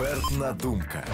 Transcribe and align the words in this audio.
Експертна 0.00 0.56
думка. 0.62 1.04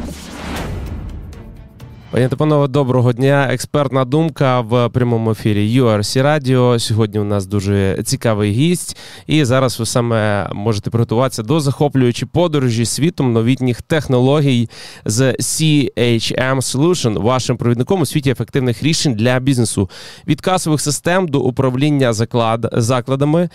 Пані 2.11 2.29
та 2.29 2.37
панове, 2.37 2.69
доброго 2.69 3.13
дня. 3.13 3.49
Експертна 3.51 4.05
думка 4.05 4.61
в 4.61 4.89
прямому 4.89 5.31
ефірі 5.31 5.81
URC 5.81 6.23
Radio. 6.23 6.79
Сьогодні 6.79 7.21
у 7.21 7.25
нас 7.25 7.47
дуже 7.47 8.03
цікавий 8.05 8.53
гість, 8.53 8.97
і 9.27 9.45
зараз 9.45 9.81
ви 9.81 9.87
саме 9.87 10.51
можете 10.53 10.91
приготуватися 10.91 11.43
до 11.43 11.61
захоплюючої 11.61 12.31
подорожі 12.33 12.85
світом 12.85 13.33
новітніх 13.33 13.83
технологій 13.83 14.69
з 15.05 15.33
CHM 15.33 16.57
Solution, 16.57 17.23
вашим 17.23 17.57
провідником 17.57 18.01
у 18.01 18.07
світі 18.07 18.31
ефективних 18.31 18.83
рішень 18.83 19.15
для 19.15 19.41
бізнесу 19.41 19.91
від 20.27 20.41
касових 20.41 20.81
систем 20.81 21.29
до 21.29 21.41
управління 21.41 22.13
заклад 22.13 22.69
закладами. 22.73 23.49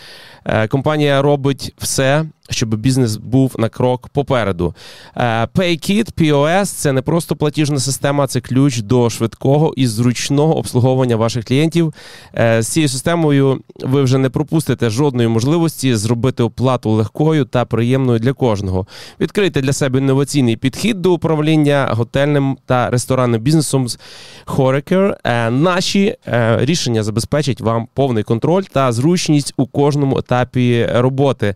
Е, 0.45 0.67
компанія 0.67 1.21
робить 1.21 1.73
все 1.77 2.25
щоб 2.49 2.75
бізнес 2.75 3.17
був 3.17 3.55
на 3.57 3.69
крок 3.69 4.09
попереду. 4.09 4.75
Е, 5.15 5.45
PayKit, 5.45 6.13
POS– 6.13 6.63
це 6.63 6.91
не 6.91 7.01
просто 7.01 7.35
платіжна 7.35 7.79
система, 7.79 8.27
це 8.27 8.41
ключ 8.41 8.77
до 8.77 9.09
швидкого 9.09 9.73
і 9.75 9.87
зручного 9.87 10.57
обслуговування 10.57 11.15
ваших 11.15 11.45
клієнтів. 11.45 11.93
Е, 12.37 12.61
з 12.61 12.67
цією 12.67 12.89
системою 12.89 13.61
ви 13.83 14.01
вже 14.01 14.17
не 14.17 14.29
пропустите 14.29 14.89
жодної 14.89 15.27
можливості 15.27 15.95
зробити 15.95 16.43
оплату 16.43 16.91
легкою 16.91 17.45
та 17.45 17.65
приємною 17.65 18.19
для 18.19 18.33
кожного. 18.33 18.87
Відкрийте 19.19 19.61
для 19.61 19.73
себе 19.73 19.99
інноваційний 19.99 20.57
підхід 20.57 21.01
до 21.01 21.13
управління 21.13 21.89
готельним 21.91 22.57
та 22.65 22.89
ресторанним 22.89 23.41
бізнесом 23.41 23.87
з 23.87 23.99
Horecker. 24.45 25.15
Е, 25.23 25.49
наші 25.49 26.15
рішення 26.57 27.03
забезпечать 27.03 27.61
вам 27.61 27.87
повний 27.93 28.23
контроль 28.23 28.63
та 28.63 28.91
зручність 28.91 29.53
у 29.57 29.67
кожному 29.67 30.17
етапі 30.17 30.89
роботи. 30.93 31.55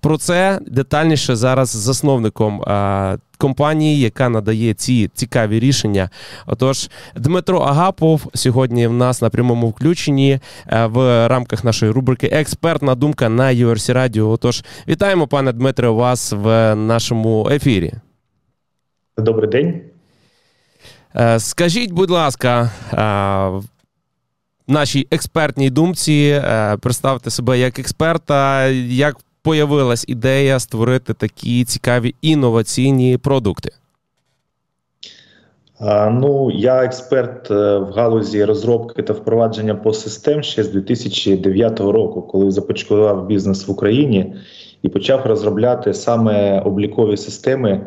Про 0.00 0.18
детальніше 0.66 1.36
зараз 1.36 1.68
з 1.68 1.76
засновником 1.76 2.62
а, 2.66 3.16
компанії, 3.38 4.00
яка 4.00 4.28
надає 4.28 4.74
ці 4.74 5.10
цікаві 5.14 5.60
рішення. 5.60 6.10
Отож, 6.46 6.90
Дмитро 7.16 7.58
Агапов 7.58 8.26
сьогодні 8.34 8.86
в 8.86 8.92
нас 8.92 9.22
на 9.22 9.30
прямому 9.30 9.68
включенні 9.68 10.40
в 10.72 11.28
рамках 11.28 11.64
нашої 11.64 11.92
рубрики 11.92 12.26
Експертна 12.26 12.94
думка 12.94 13.28
на 13.28 13.44
URC 13.44 13.94
Radio. 13.94 14.30
Отож, 14.30 14.64
вітаємо, 14.88 15.26
пане 15.26 15.52
Дмитре, 15.52 15.88
вас 15.88 16.32
в 16.32 16.74
нашому 16.74 17.48
ефірі. 17.50 17.92
Добрий 19.18 19.50
день. 19.50 19.80
Скажіть, 21.38 21.92
будь 21.92 22.10
ласка, 22.10 22.70
нашій 24.68 25.08
експертній 25.10 25.70
думці 25.70 26.42
представте 26.80 27.30
себе 27.30 27.58
як 27.58 27.78
експерта, 27.78 28.66
як 28.88 29.16
появилась 29.46 30.04
ідея 30.08 30.58
створити 30.58 31.14
такі 31.14 31.64
цікаві 31.64 32.14
інноваційні 32.22 33.18
продукти? 33.18 33.70
Ну, 36.10 36.50
я 36.54 36.84
експерт 36.84 37.50
е, 37.50 37.78
в 37.78 37.90
галузі 37.90 38.44
розробки 38.44 39.02
та 39.02 39.12
впровадження 39.12 39.74
по 39.74 39.92
систем 39.92 40.42
ще 40.42 40.64
з 40.64 40.68
2009 40.68 41.80
року, 41.80 42.22
коли 42.22 42.50
започаткував 42.50 43.26
бізнес 43.26 43.68
в 43.68 43.70
Україні 43.70 44.34
і 44.82 44.88
почав 44.88 45.26
розробляти 45.26 45.94
саме 45.94 46.60
облікові 46.60 47.16
системи. 47.16 47.86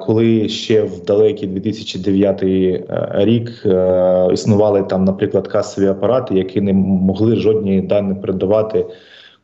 Коли 0.00 0.48
ще 0.48 0.82
в 0.82 1.04
далекий 1.04 1.48
2009 1.48 2.42
е, 2.42 2.84
рік 3.12 3.62
е, 3.66 4.28
існували 4.32 4.82
там, 4.82 5.04
наприклад, 5.04 5.48
касові 5.48 5.86
апарати, 5.86 6.34
які 6.34 6.60
не 6.60 6.72
могли 6.72 7.36
жодні 7.36 7.80
дані 7.80 8.14
передавати 8.14 8.86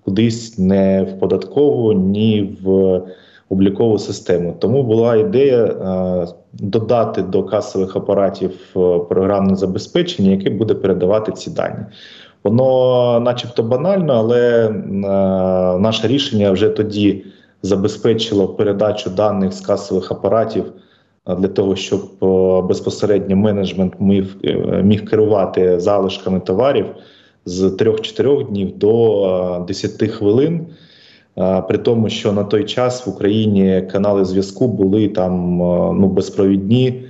кудись 0.07 0.59
не 0.59 1.03
в 1.03 1.19
податкову, 1.19 1.93
ні 1.93 2.57
в 2.63 3.01
облікову 3.49 3.99
систему. 3.99 4.57
Тому 4.59 4.83
була 4.83 5.17
ідея 5.17 5.65
е, 5.65 6.27
додати 6.53 7.23
до 7.23 7.43
касових 7.43 7.97
апаратів 7.97 8.51
е, 8.77 8.99
програмне 8.99 9.57
забезпечення, 9.57 10.31
яке 10.31 10.51
буде 10.51 10.75
передавати 10.75 11.33
ці 11.33 11.51
дані. 11.51 11.85
Воно, 12.45 13.21
начебто, 13.21 13.63
банально, 13.63 14.13
але 14.13 14.69
е, 14.69 14.73
наше 15.79 16.09
рішення 16.09 16.51
вже 16.51 16.69
тоді 16.69 17.25
забезпечило 17.63 18.49
передачу 18.49 19.11
даних 19.11 19.53
з 19.53 19.61
касових 19.61 20.13
апаратів. 20.13 20.65
Для 21.39 21.49
того 21.49 21.77
щоб 21.77 22.01
безпосередньо 22.69 23.37
менеджмент 23.37 23.93
міг, 24.01 24.37
міг 24.83 25.11
керувати 25.11 25.81
залишками 25.81 26.41
товарів 26.41 26.87
з 27.47 27.63
3-4 27.63 28.49
днів 28.49 28.79
до 28.79 29.65
10 29.69 30.11
хвилин. 30.11 30.67
При 31.69 31.79
тому, 31.79 32.09
що 32.09 32.33
на 32.33 32.45
той 32.45 32.65
час 32.65 33.07
в 33.07 33.11
Україні 33.11 33.89
канали 33.93 34.25
зв'язку 34.25 34.69
були 34.69 35.09
там 35.09 35.57
ну 36.01 36.09
безпровідні 36.09 37.05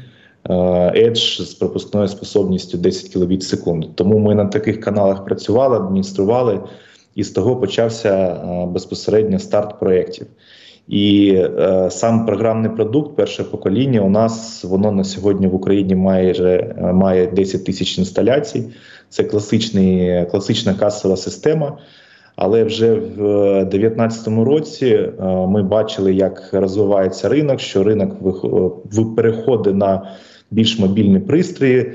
Edge 0.48 1.42
з 1.42 1.54
пропускною 1.54 2.08
способністю 2.08 2.78
10 2.78 3.12
кбіт 3.12 3.42
в 3.42 3.46
секунду. 3.46 3.88
Тому 3.94 4.19
ми 4.19 4.34
на 4.34 4.44
таких 4.44 4.80
каналах 4.80 5.25
працювали, 5.25 5.76
адміністрували, 5.76 6.60
і 7.14 7.25
з 7.25 7.30
того 7.30 7.56
почався 7.56 8.41
безпосередньо 8.66 9.38
старт 9.38 9.80
проєктів. 9.80 10.26
І 10.88 11.34
е, 11.36 11.91
сам 11.91 12.26
програмний 12.26 12.70
продукт, 12.70 13.16
перше 13.16 13.44
покоління, 13.44 14.00
у 14.00 14.10
нас 14.10 14.64
воно 14.64 14.92
на 14.92 15.04
сьогодні 15.04 15.46
в 15.46 15.54
Україні 15.54 15.94
майже 15.94 16.75
має 16.94 17.26
10 17.26 17.64
тисяч 17.64 17.98
інсталяцій. 17.98 18.64
Це 19.09 19.25
класичний, 19.25 20.25
класична 20.31 20.75
касова 20.75 21.17
система. 21.17 21.78
Але 22.37 22.65
вже 22.65 22.94
в 22.94 23.65
2019 23.65 24.28
році 24.28 24.87
е, 24.87 25.12
ми 25.25 25.62
бачили, 25.62 26.15
як 26.15 26.49
розвивається 26.53 27.28
ринок, 27.28 27.61
що 27.61 27.84
ринок 27.84 28.17
переходить 29.17 29.77
на 29.77 30.11
більш 30.50 30.78
мобільні 30.78 31.19
пристрої. 31.19 31.93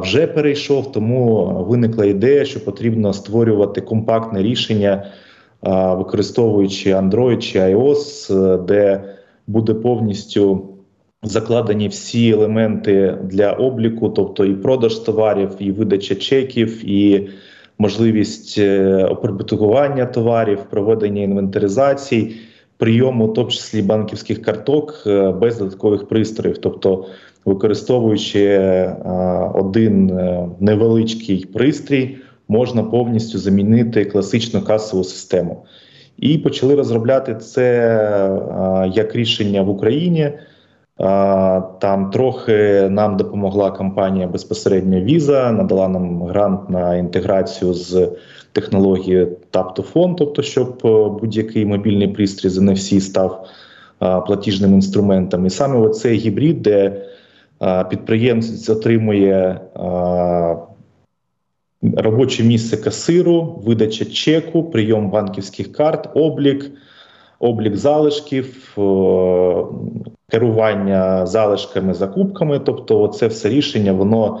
Вже 0.00 0.26
перейшов, 0.26 0.92
тому 0.92 1.46
виникла 1.68 2.04
ідея, 2.04 2.44
що 2.44 2.64
потрібно 2.64 3.12
створювати 3.12 3.80
компактне 3.80 4.42
рішення, 4.42 5.06
використовуючи 5.96 6.94
Android 6.94 7.38
чи 7.38 7.58
iOS, 7.58 8.64
де 8.64 9.04
буде 9.46 9.74
повністю 9.74 10.73
закладені 11.24 11.88
всі 11.88 12.30
елементи 12.30 13.18
для 13.22 13.52
обліку, 13.52 14.08
тобто 14.08 14.44
і 14.44 14.54
продаж 14.54 14.94
товарів, 14.94 15.50
і 15.58 15.70
видача 15.70 16.14
чеків, 16.14 16.90
і 16.90 17.28
можливість 17.78 18.58
е, 18.58 19.04
оприбутування 19.04 20.06
товарів, 20.06 20.58
проведення 20.70 21.22
інвентаризацій, 21.22 22.36
прийому, 22.76 23.26
в 23.26 23.34
тому 23.34 23.50
числі 23.50 23.82
банківських 23.82 24.42
карток 24.42 25.04
е, 25.06 25.30
без 25.30 25.58
додаткових 25.58 26.08
пристроїв, 26.08 26.58
тобто 26.58 27.06
використовуючи 27.44 28.44
е, 28.44 28.96
один 29.54 30.20
невеличкий 30.60 31.46
пристрій, 31.52 32.16
можна 32.48 32.82
повністю 32.82 33.38
замінити 33.38 34.04
класичну 34.04 34.62
касову 34.62 35.04
систему. 35.04 35.64
І 36.18 36.38
почали 36.38 36.74
розробляти 36.74 37.34
це 37.34 37.64
як 38.94 39.16
рішення 39.16 39.62
в 39.62 39.68
Україні. 39.68 40.32
Там 41.80 42.10
трохи 42.12 42.88
нам 42.90 43.16
допомогла 43.16 43.70
компанія 43.70 44.26
безпосередньо 44.26 44.96
Visa, 44.96 45.52
надала 45.52 45.88
нам 45.88 46.22
грант 46.22 46.70
на 46.70 46.96
інтеграцію 46.96 47.74
з 47.74 48.10
технологією 48.52 49.36
Tap 49.52 49.76
to 49.76 49.92
Phone, 49.92 50.14
тобто, 50.14 50.42
щоб 50.42 50.80
е, 50.84 51.08
будь-який 51.20 51.66
мобільний 51.66 52.08
пристрій 52.08 52.48
з 52.48 52.58
NFC 52.58 53.00
став 53.00 53.46
платіжним 54.26 54.74
інструментом. 54.74 55.46
І 55.46 55.50
саме 55.50 55.78
оцей 55.78 56.18
гібрид, 56.18 56.62
де 56.62 57.06
підприємець 57.90 58.68
отримує 58.68 59.60
робоче 61.96 62.44
місце 62.44 62.76
касиру, 62.76 63.62
видача 63.66 64.04
чеку, 64.04 64.62
прийом 64.62 65.10
банківських 65.10 65.72
карт, 65.72 66.08
облік 66.14 66.70
облік 67.44 67.76
залишків, 67.76 68.74
е, 68.78 68.82
керування 70.28 71.26
залишками, 71.26 71.94
закупками. 71.94 72.58
Тобто, 72.58 73.08
це 73.08 73.26
все 73.26 73.48
рішення, 73.48 73.92
воно 73.92 74.40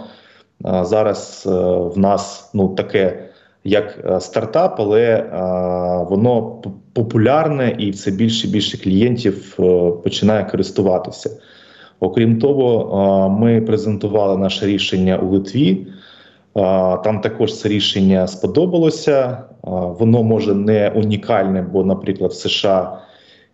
е, 0.66 0.84
зараз 0.84 1.44
е, 1.46 1.50
в 1.94 1.98
нас 1.98 2.50
ну 2.54 2.68
таке. 2.68 3.28
Як 3.66 4.16
стартап, 4.20 4.74
але 4.78 5.24
воно 6.10 6.62
популярне 6.92 7.76
і 7.78 7.90
все 7.90 8.10
більше 8.10 8.48
і 8.48 8.50
більше 8.50 8.78
клієнтів 8.78 9.56
починає 10.02 10.44
користуватися. 10.44 11.30
Окрім 12.00 12.38
того, 12.38 13.28
ми 13.40 13.60
презентували 13.60 14.36
наше 14.36 14.66
рішення 14.66 15.16
у 15.16 15.28
Литві. 15.28 15.86
Там 17.04 17.20
також 17.22 17.58
це 17.58 17.68
рішення 17.68 18.26
сподобалося. 18.26 19.44
Воно 19.66 20.22
може 20.22 20.54
не 20.54 20.90
унікальне, 20.90 21.62
бо, 21.62 21.84
наприклад, 21.84 22.30
в 22.30 22.34
США 22.34 22.98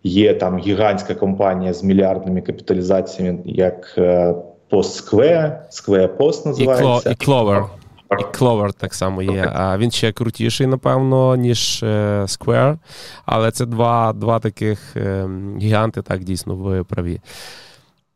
є 0.02 0.34
там 0.34 0.58
гігантська 0.58 1.14
компанія 1.14 1.72
з 1.72 1.84
мільярдними 1.84 2.40
капіталізаціями, 2.40 3.38
як 3.44 3.94
е, 3.98 4.34
Post 4.70 5.10
Square, 5.10 5.52
Square 5.70 6.16
Post 6.16 6.46
називається. 6.46 7.10
І 7.10 7.14
Clover. 7.14 7.64
І 8.10 8.22
Clover 8.22 8.72
так 8.72 8.94
само 8.94 9.22
є. 9.22 9.52
А 9.54 9.78
він 9.78 9.90
ще 9.90 10.12
крутіший, 10.12 10.66
напевно, 10.66 11.36
ніж 11.36 11.82
е, 11.82 12.22
Square. 12.22 12.78
Але 13.26 13.50
це 13.50 13.66
два 13.66 14.12
два 14.12 14.38
таких 14.38 14.96
е, 14.96 15.28
гіганти, 15.60 16.02
так 16.02 16.24
дійсно 16.24 16.54
ви 16.54 16.84
праві. 16.84 17.20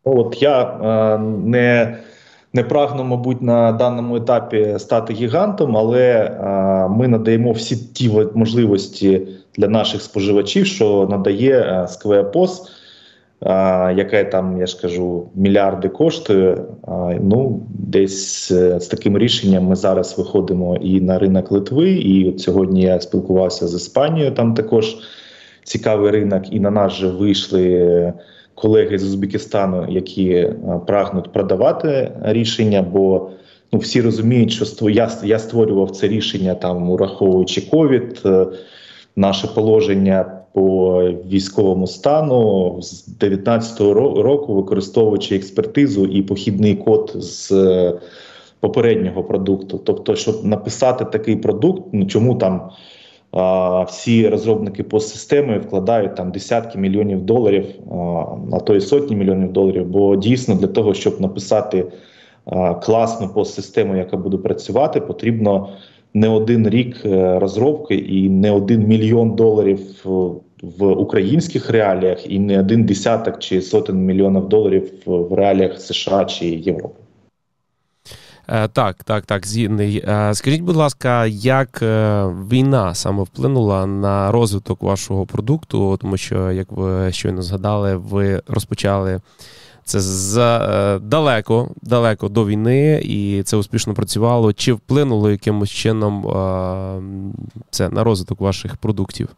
От 0.05 0.43
я 0.43 0.63
е, 0.63 1.19
не 1.45 1.99
не 2.55 2.63
прагну, 2.63 3.05
мабуть, 3.05 3.43
на 3.43 3.73
даному 3.73 4.17
етапі 4.17 4.75
стати 4.79 5.13
гігантом, 5.13 5.77
але 5.77 6.03
е, 6.03 6.89
ми 6.89 7.09
надаємо 7.09 7.53
всі 7.53 7.77
ті 7.77 8.11
можливості 8.35 9.29
для 9.57 9.69
наших 9.69 10.03
споживачів, 10.03 10.67
що 10.67 11.07
надає 11.11 11.61
е, 11.61 11.87
Square 11.89 12.31
яка 13.97 14.25
там, 14.25 14.59
я 14.61 14.67
ж 14.67 14.81
кажу, 14.81 15.29
мільярди 15.35 15.89
коштує. 15.89 16.59
Ну, 17.21 17.63
десь 17.69 18.51
е, 18.51 18.81
з 18.81 18.87
таким 18.87 19.19
рішенням 19.19 19.65
ми 19.65 19.77
зараз 19.77 20.19
виходимо 20.19 20.77
і 20.77 21.01
на 21.01 21.19
ринок 21.19 21.53
Литви. 21.53 21.91
І 21.91 22.29
от 22.29 22.41
сьогодні 22.41 22.83
я 22.83 23.01
спілкувався 23.01 23.69
з 23.69 23.75
Іспанією. 23.75 24.33
Там 24.33 24.55
також 24.55 24.97
цікавий 25.65 26.11
ринок, 26.11 26.53
і 26.53 26.61
на 26.61 26.71
нас 26.71 26.93
же 26.93 27.09
вийшли 27.09 28.13
колеги 28.55 28.99
з 28.99 29.05
Узбекистану, 29.05 29.87
які 29.89 30.31
е, 30.31 30.55
прагнуть 30.87 31.33
продавати 31.33 32.13
рішення. 32.23 32.83
бо 32.83 33.31
Ну, 33.75 33.81
всі 33.81 34.01
розуміють, 34.01 34.53
що 34.53 34.91
я 34.91 35.11
я 35.25 35.39
створював 35.39 35.91
це 35.91 36.09
рішення 36.09 36.55
там, 36.55 36.91
ураховуючи 36.91 37.61
ковід, 37.61 38.23
е, 38.27 38.47
наше 39.17 39.47
положення 39.47 40.41
по 40.53 41.03
військовому 41.31 41.87
стану 41.87 42.77
з 42.83 43.07
2019 43.07 43.81
року, 44.23 44.55
використовуючи 44.55 45.37
експертизу 45.37 46.07
і 46.07 46.23
похідний 46.23 46.75
код 46.75 47.13
з 47.15 47.53
е, 47.53 47.93
попереднього 48.61 49.25
продукту. 49.25 49.81
Тобто, 49.85 50.17
щоб 50.17 50.45
написати 50.45 51.05
такий 51.05 51.37
продукт, 51.37 51.83
ну 51.93 52.07
чому 52.07 52.35
там 52.35 52.71
всі 53.89 54.29
розробники 54.29 54.83
постсистеми 54.83 55.59
вкладають 55.59 56.17
там 56.17 56.31
десятки 56.31 56.79
мільйонів 56.79 57.23
доларів, 57.23 57.67
а, 58.53 58.61
то 58.61 58.75
і 58.75 58.81
сотні 58.81 59.17
мільйонів 59.17 59.53
доларів. 59.53 59.87
Бо 59.87 60.17
дійсно 60.17 60.55
для 60.55 60.67
того, 60.67 60.95
щоб 60.95 61.21
написати 61.21 61.85
класну 62.83 63.29
постсистему, 63.29 63.97
яка 63.97 64.17
буде 64.17 64.37
працювати, 64.37 65.01
потрібно 65.01 65.69
не 66.15 66.29
один 66.29 66.69
рік 66.69 66.97
е, 67.05 67.39
розробки 67.39 67.95
і 67.95 68.29
не 68.29 68.51
один 68.51 68.87
мільйон 68.87 69.35
доларів 69.35 69.81
в 70.63 70.87
українських 70.87 71.71
реаліях, 71.71 72.31
і 72.31 72.39
не 72.39 72.61
один 72.61 72.85
десяток 72.85 73.39
чи 73.39 73.63
сотень 73.63 74.05
мільйонів 74.05 74.49
доларів 74.49 74.93
в 75.07 75.35
реаліях 75.35 75.81
США 75.81 76.25
чи 76.25 76.47
Європи. 76.47 77.04
Е, 78.49 78.69
так, 78.69 79.05
так, 79.05 79.27
так, 79.27 79.47
згідний. 79.47 80.05
Е, 80.09 80.35
скажіть, 80.35 80.63
будь 80.63 80.77
ласка, 80.77 81.27
як 81.27 81.83
війна 82.51 82.95
саме 82.95 83.23
вплинула 83.23 83.87
на 83.87 84.33
розвиток 84.33 84.83
вашого 84.83 85.27
продукту, 85.27 85.99
тому 86.01 86.17
що, 86.17 86.53
як 86.53 86.73
ви 86.73 87.13
щойно 87.13 87.43
згадали, 87.43 87.97
ви 87.97 88.43
розпочали 88.47 89.21
це 89.85 90.01
за 90.01 90.99
далеко 91.03 91.69
далеко 91.83 92.29
до 92.29 92.47
війни, 92.47 93.01
і 93.05 93.43
це 93.43 93.57
успішно 93.57 93.95
працювало. 93.95 94.53
Чи 94.53 94.73
вплинуло 94.73 95.31
якимось 95.31 95.71
чином 95.71 96.23
це 97.71 97.89
на 97.89 98.05
розвиток 98.05 98.41
ваших 98.41 98.77
продуктів? 98.77 99.29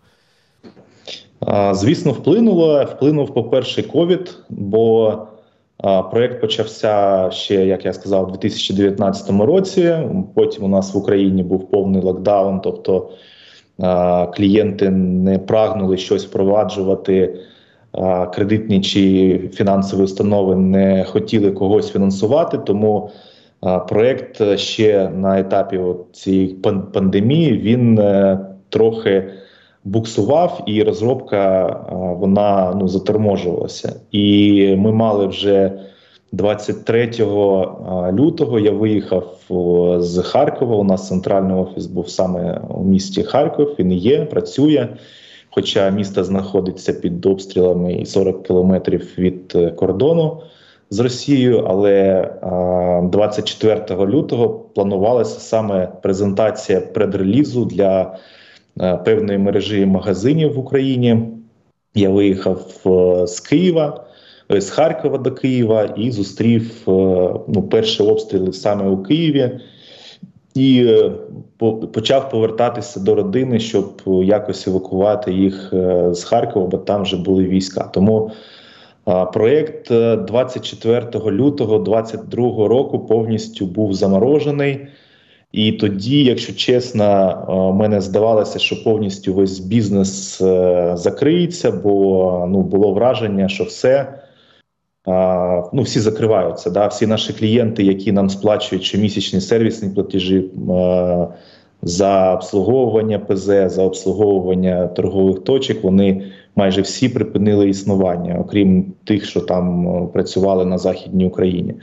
Звісно, 1.72 2.12
вплинуло. 2.12 2.84
Вплинув, 2.84 3.34
по-перше, 3.34 3.82
ковід, 3.82 4.34
бо 4.48 5.18
проєкт 6.10 6.40
почався 6.40 7.30
ще, 7.30 7.66
як 7.66 7.84
я 7.84 7.92
сказав, 7.92 8.28
у 8.28 8.30
2019 8.30 9.30
році. 9.30 9.96
Потім 10.34 10.64
у 10.64 10.68
нас 10.68 10.94
в 10.94 10.96
Україні 10.96 11.42
був 11.42 11.70
повний 11.70 12.02
локдаун, 12.02 12.60
тобто 12.60 13.10
клієнти 14.34 14.90
не 14.90 15.38
прагнули 15.38 15.96
щось 15.96 16.26
впроваджувати 16.26 17.40
кредитні 18.34 18.80
чи 18.80 19.38
фінансові 19.54 20.02
установи 20.02 20.56
не 20.56 21.04
хотіли 21.04 21.50
когось 21.50 21.92
фінансувати, 21.92 22.58
тому 22.58 23.10
проект 23.88 24.58
ще 24.58 25.08
на 25.08 25.40
етапі 25.40 25.80
цієї 26.12 26.54
пандемії 26.92 27.52
він 27.52 27.98
е, 27.98 28.38
трохи 28.68 29.30
буксував, 29.86 30.62
і 30.66 30.82
розробка 30.82 31.66
вона 32.20 32.74
ну 32.80 32.88
заторможувалася. 32.88 34.00
І 34.10 34.76
ми 34.78 34.92
мали 34.92 35.26
вже 35.26 35.72
23 36.32 37.10
лютого. 38.12 38.58
Я 38.58 38.70
виїхав 38.70 39.34
з 39.98 40.22
Харкова. 40.22 40.76
У 40.76 40.84
нас 40.84 41.08
центральний 41.08 41.56
офіс 41.56 41.86
був 41.86 42.08
саме 42.08 42.60
у 42.68 42.84
місті 42.84 43.22
Харків. 43.22 43.74
Він 43.78 43.92
є, 43.92 44.24
працює. 44.24 44.88
Хоча 45.50 45.90
місто 45.90 46.24
знаходиться 46.24 46.92
під 46.92 47.26
обстрілами 47.26 47.94
і 47.94 48.06
40 48.06 48.42
кілометрів 48.42 49.08
від 49.18 49.52
е, 49.54 49.70
кордону 49.70 50.40
з 50.90 50.98
Росією, 50.98 51.64
але 51.68 52.28
24 53.02 54.06
лютого 54.06 54.48
планувалася 54.48 55.40
саме 55.40 55.88
презентація 56.02 56.80
предрелізу 56.80 57.64
для 57.64 58.16
певної 59.04 59.38
мережі 59.38 59.86
магазинів 59.86 60.52
в 60.54 60.58
Україні. 60.58 61.18
Я 61.94 62.10
виїхав 62.10 62.82
е, 62.86 63.26
з 63.26 63.40
Києва, 63.40 64.04
з 64.50 64.70
Харкова 64.70 65.18
до 65.18 65.32
Києва 65.32 65.84
і 65.84 66.10
зустрів 66.10 66.82
ну, 67.48 67.68
перші 67.70 68.02
обстріли 68.02 68.52
саме 68.52 68.90
у 68.90 69.02
Києві 69.02 69.60
і 70.56 70.86
е, 70.88 71.10
почав 71.92 72.30
повертатися 72.30 73.00
до 73.00 73.14
родини, 73.14 73.60
щоб 73.60 74.02
якось 74.06 74.68
евакувати 74.68 75.32
їх 75.32 75.72
е, 75.72 76.14
з 76.14 76.24
Харкова, 76.24 76.66
бо 76.66 76.78
там 76.78 77.02
вже 77.02 77.16
були 77.16 77.44
війська. 77.44 77.90
Тому 77.94 78.30
проєкт 79.32 79.88
24 79.88 81.06
е, 81.14 81.30
лютого 81.30 81.78
2022 81.78 82.68
року 82.68 82.98
повністю 82.98 83.66
був 83.66 83.94
заморожений. 83.94 84.86
І 85.56 85.72
тоді, 85.72 86.24
якщо 86.24 86.52
чесно, 86.52 87.74
мене 87.78 88.00
здавалося, 88.00 88.58
що 88.58 88.84
повністю 88.84 89.34
весь 89.34 89.58
бізнес 89.58 90.38
закриється, 90.94 91.70
бо 91.70 92.46
ну 92.48 92.60
було 92.62 92.92
враження, 92.92 93.48
що 93.48 93.64
все 93.64 94.18
ну 95.72 95.82
всі 95.82 96.00
закриваються. 96.00 96.70
Да? 96.70 96.86
Всі 96.86 97.06
наші 97.06 97.32
клієнти, 97.32 97.82
які 97.82 98.12
нам 98.12 98.30
сплачують 98.30 98.84
щомісячні 98.84 99.40
сервісні 99.40 99.94
платежі 99.94 100.44
за 101.82 102.34
обслуговування 102.34 103.18
ПЗ, 103.18 103.44
за 103.44 103.82
обслуговування 103.82 104.86
торгових 104.86 105.44
точок, 105.44 105.82
вони 105.82 106.22
майже 106.56 106.80
всі 106.80 107.08
припинили 107.08 107.68
існування, 107.68 108.36
окрім 108.40 108.92
тих, 109.04 109.24
що 109.24 109.40
там 109.40 110.08
працювали 110.12 110.64
на 110.64 110.78
західній 110.78 111.26
Україні. 111.26 111.74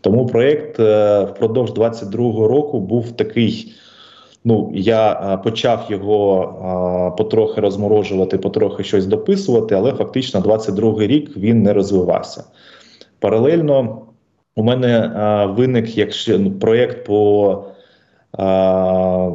Тому 0.00 0.26
проєкт 0.26 0.80
е, 0.80 1.24
впродовж 1.24 1.70
22-го 1.70 2.48
року 2.48 2.80
був 2.80 3.12
такий. 3.12 3.72
Ну, 4.44 4.72
я 4.74 5.14
почав 5.44 5.86
його 5.90 6.42
а, 6.42 7.16
потрохи 7.16 7.60
розморожувати, 7.60 8.38
потрохи 8.38 8.84
щось 8.84 9.06
дописувати, 9.06 9.74
але 9.74 9.92
фактично 9.92 10.40
22-й 10.40 11.06
рік 11.06 11.36
він 11.36 11.62
не 11.62 11.72
розвивався. 11.72 12.44
Паралельно 13.18 14.02
у 14.56 14.62
мене 14.62 15.12
а, 15.16 15.46
виник 15.46 15.98
якщо 15.98 16.38
ну, 16.38 16.50
проєкт 16.50 17.06
по 17.06 17.64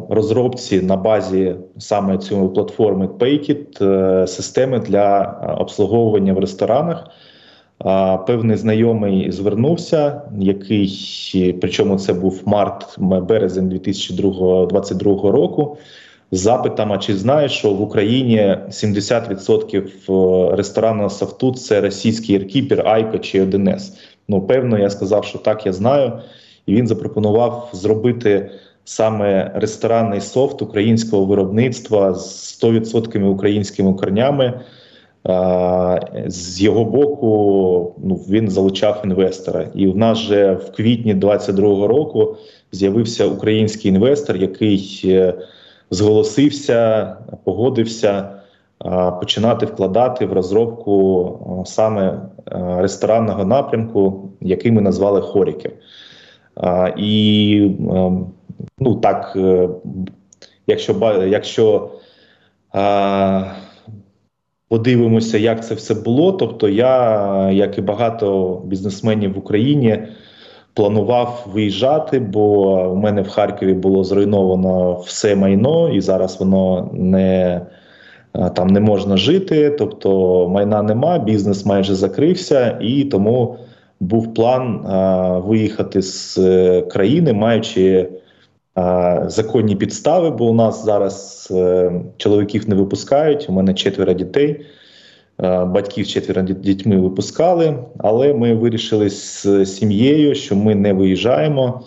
розробці 0.10 0.82
на 0.82 0.96
базі 0.96 1.56
саме 1.78 2.18
цієї 2.18 2.48
платформи 2.48 3.08
Paykit 3.08 3.86
е, 3.86 4.28
системи 4.28 4.80
для 4.80 5.22
обслуговування 5.60 6.34
в 6.34 6.40
ресторанах. 6.40 7.08
Певний 8.28 8.58
знайомий 8.58 9.32
звернувся, 9.32 10.22
який 10.40 11.58
причому 11.62 11.98
це 11.98 12.14
був 12.14 12.42
март 12.46 13.00
березень 13.00 13.70
2022 13.70 15.32
року. 15.32 15.78
З 16.32 16.40
запитом, 16.40 17.00
чи 17.00 17.16
знаєш, 17.16 17.52
що 17.52 17.74
в 17.74 17.82
Україні 17.82 18.58
70% 18.70 20.52
е, 20.52 20.56
ресторанного 20.56 21.10
софту 21.10 21.54
це 21.54 21.82
російський 21.82 22.36
еркіпер, 22.36 22.88
Айко 22.88 23.18
чи 23.18 23.46
1С. 23.46 23.94
Ну, 24.28 24.42
певно, 24.42 24.78
я 24.78 24.90
сказав, 24.90 25.26
що 25.26 25.38
так, 25.38 25.66
я 25.66 25.74
знаю. 25.74 26.14
І 26.66 26.76
він 26.76 26.88
запропонував 26.88 27.70
зробити 27.74 28.52
саме 28.86 29.52
ресторанний 29.56 30.22
софт 30.22 30.62
українського 30.62 31.26
виробництва 31.26 32.14
з 32.14 32.64
100% 32.64 33.24
українськими 33.24 33.94
корнями. 33.94 34.62
З 36.28 36.62
його 36.62 36.86
боку, 36.86 37.96
ну 38.04 38.16
він 38.16 38.50
залучав 38.50 39.02
інвестора, 39.04 39.68
і 39.76 39.88
в 39.88 39.98
нас 39.98 40.18
же 40.18 40.54
в 40.54 40.72
квітні 40.72 41.16
22-го 41.16 41.88
року 41.88 42.38
з'явився 42.72 43.26
український 43.26 43.92
інвестор, 43.92 44.38
який 44.38 45.02
е, 45.06 45.34
зголосився, 45.92 47.08
погодився 47.44 48.30
починати 49.20 49.66
вкладати 49.66 50.26
в 50.26 50.34
розробку 50.34 51.64
саме 51.66 52.22
ресторанного 52.78 53.46
напрямку, 53.46 54.30
який 54.42 54.72
ми 54.72 54.82
назвали 54.82 55.22
Хоріки. 55.22 55.72
І 56.98 57.72
ну 58.80 58.96
так, 58.96 59.34
е, 59.36 59.70
якщо 60.68 61.26
якщо 61.28 61.90
е, 62.76 63.52
подивимося, 64.70 65.38
як 65.38 65.66
це 65.66 65.76
все 65.76 65.94
було. 65.94 66.32
Тобто, 66.32 66.70
я, 66.70 67.52
як 67.52 67.78
і 67.78 67.82
багато 67.82 68.62
бізнесменів 68.66 69.34
в 69.34 69.38
Україні, 69.38 70.08
планував 70.74 71.48
виїжджати, 71.54 72.20
бо 72.20 72.74
у 72.92 72.96
мене 72.96 73.22
в 73.22 73.30
Харкові 73.30 73.74
було 73.74 74.04
зруйновано 74.04 74.94
все 74.94 75.36
майно, 75.36 75.90
і 75.90 76.02
зараз 76.02 76.40
воно 76.40 76.90
не 76.94 77.62
там 78.56 78.68
не 78.68 78.80
можна 78.80 79.18
жити. 79.18 79.70
Тобто 79.70 80.50
майна 80.50 80.82
нема, 80.82 81.20
бізнес 81.20 81.66
майже 81.66 81.96
закрився, 81.96 82.78
і 82.82 83.04
тому 83.04 83.58
був 84.00 84.34
план 84.34 84.86
а, 84.86 85.40
виїхати 85.40 86.02
з 86.02 86.38
е, 86.38 86.82
країни, 86.82 87.34
маючи 87.34 88.10
а, 88.10 88.25
законні 89.26 89.76
підстави. 89.76 90.30
Бо 90.30 90.46
у 90.46 90.54
нас 90.54 90.86
зараз 90.86 91.48
е, 91.52 91.92
чоловіків 92.18 92.70
не 92.70 92.76
випускають. 92.76 93.50
У 93.50 93.54
мене 93.54 93.74
четверо 93.74 94.14
дітей. 94.14 94.66
Батьків 95.66 96.08
четверо 96.08 96.42
дітьми 96.42 96.98
випускали, 96.98 97.78
але 97.98 98.34
ми 98.34 98.54
вирішили 98.54 99.10
з 99.10 99.66
сім'єю, 99.66 100.36
що 100.36 100.56
ми 100.56 100.76
не 100.76 100.94
виїжджаємо. 100.94 101.82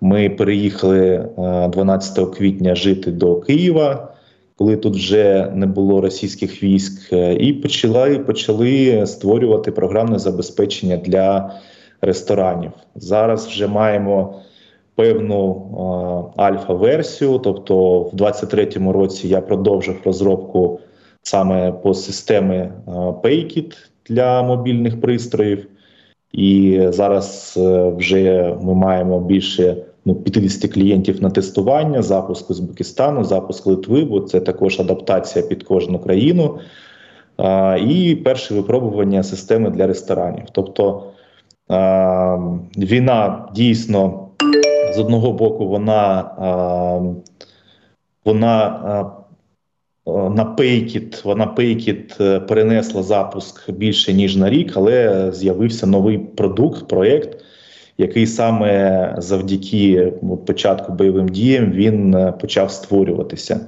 Ми 0.00 0.30
переїхали 0.30 1.28
12 1.72 2.34
квітня 2.36 2.74
жити 2.74 3.10
до 3.10 3.36
Києва, 3.36 4.08
коли 4.56 4.76
тут 4.76 4.96
вже 4.96 5.52
не 5.54 5.66
було 5.66 6.00
російських 6.00 6.62
військ, 6.62 7.12
е, 7.12 7.34
і 7.34 7.52
почали 7.52 8.18
почали 8.18 9.06
створювати 9.06 9.72
програмне 9.72 10.18
забезпечення 10.18 10.96
для 10.96 11.54
ресторанів. 12.00 12.70
Зараз 12.96 13.46
вже 13.46 13.66
маємо 13.66 14.40
певну 14.94 16.32
альфа-версію, 16.36 17.38
тобто 17.38 18.00
в 18.00 18.16
2023 18.16 18.92
році 18.92 19.28
я 19.28 19.40
продовжив 19.40 20.00
розробку 20.04 20.80
саме 21.22 21.72
по 21.72 21.94
системи 21.94 22.72
Paykit 23.22 23.76
для 24.06 24.42
мобільних 24.42 25.00
пристроїв. 25.00 25.66
І 26.32 26.80
зараз 26.88 27.54
е, 27.56 27.92
вже 27.96 28.56
ми 28.62 28.74
маємо 28.74 29.20
більше 29.20 29.76
ну, 30.04 30.14
50 30.14 30.72
клієнтів 30.72 31.22
на 31.22 31.30
тестування, 31.30 32.02
запуск 32.02 32.50
Узбекистану, 32.50 33.24
запуск 33.24 33.66
Литви, 33.66 34.04
бо 34.04 34.20
це 34.20 34.40
також 34.40 34.80
адаптація 34.80 35.46
під 35.46 35.62
кожну 35.62 35.98
країну. 35.98 36.58
А, 37.36 37.78
І 37.88 38.14
перше 38.14 38.54
випробування 38.54 39.22
системи 39.22 39.70
для 39.70 39.86
ресторанів. 39.86 40.44
Тобто 40.52 41.02
а, 41.68 42.38
війна 42.76 43.48
дійсно 43.54 44.23
з 44.94 44.98
одного 44.98 45.32
боку, 45.32 45.66
вона 45.66 46.30
вона 48.24 49.10
на 50.06 50.44
Пейкіт, 50.44 51.24
вона 51.24 51.46
Пейкіт 51.46 52.16
перенесла 52.48 53.02
запуск 53.02 53.70
більше 53.70 54.12
ніж 54.12 54.36
на 54.36 54.50
рік, 54.50 54.72
але 54.74 55.30
з'явився 55.32 55.86
новий 55.86 56.18
продукт, 56.18 56.88
проєкт, 56.88 57.38
який 57.98 58.26
саме 58.26 59.14
завдяки 59.18 60.12
початку 60.46 60.92
бойовим 60.92 61.28
діям 61.28 61.72
він 61.72 62.14
е, 62.14 62.32
почав 62.32 62.70
створюватися. 62.70 63.60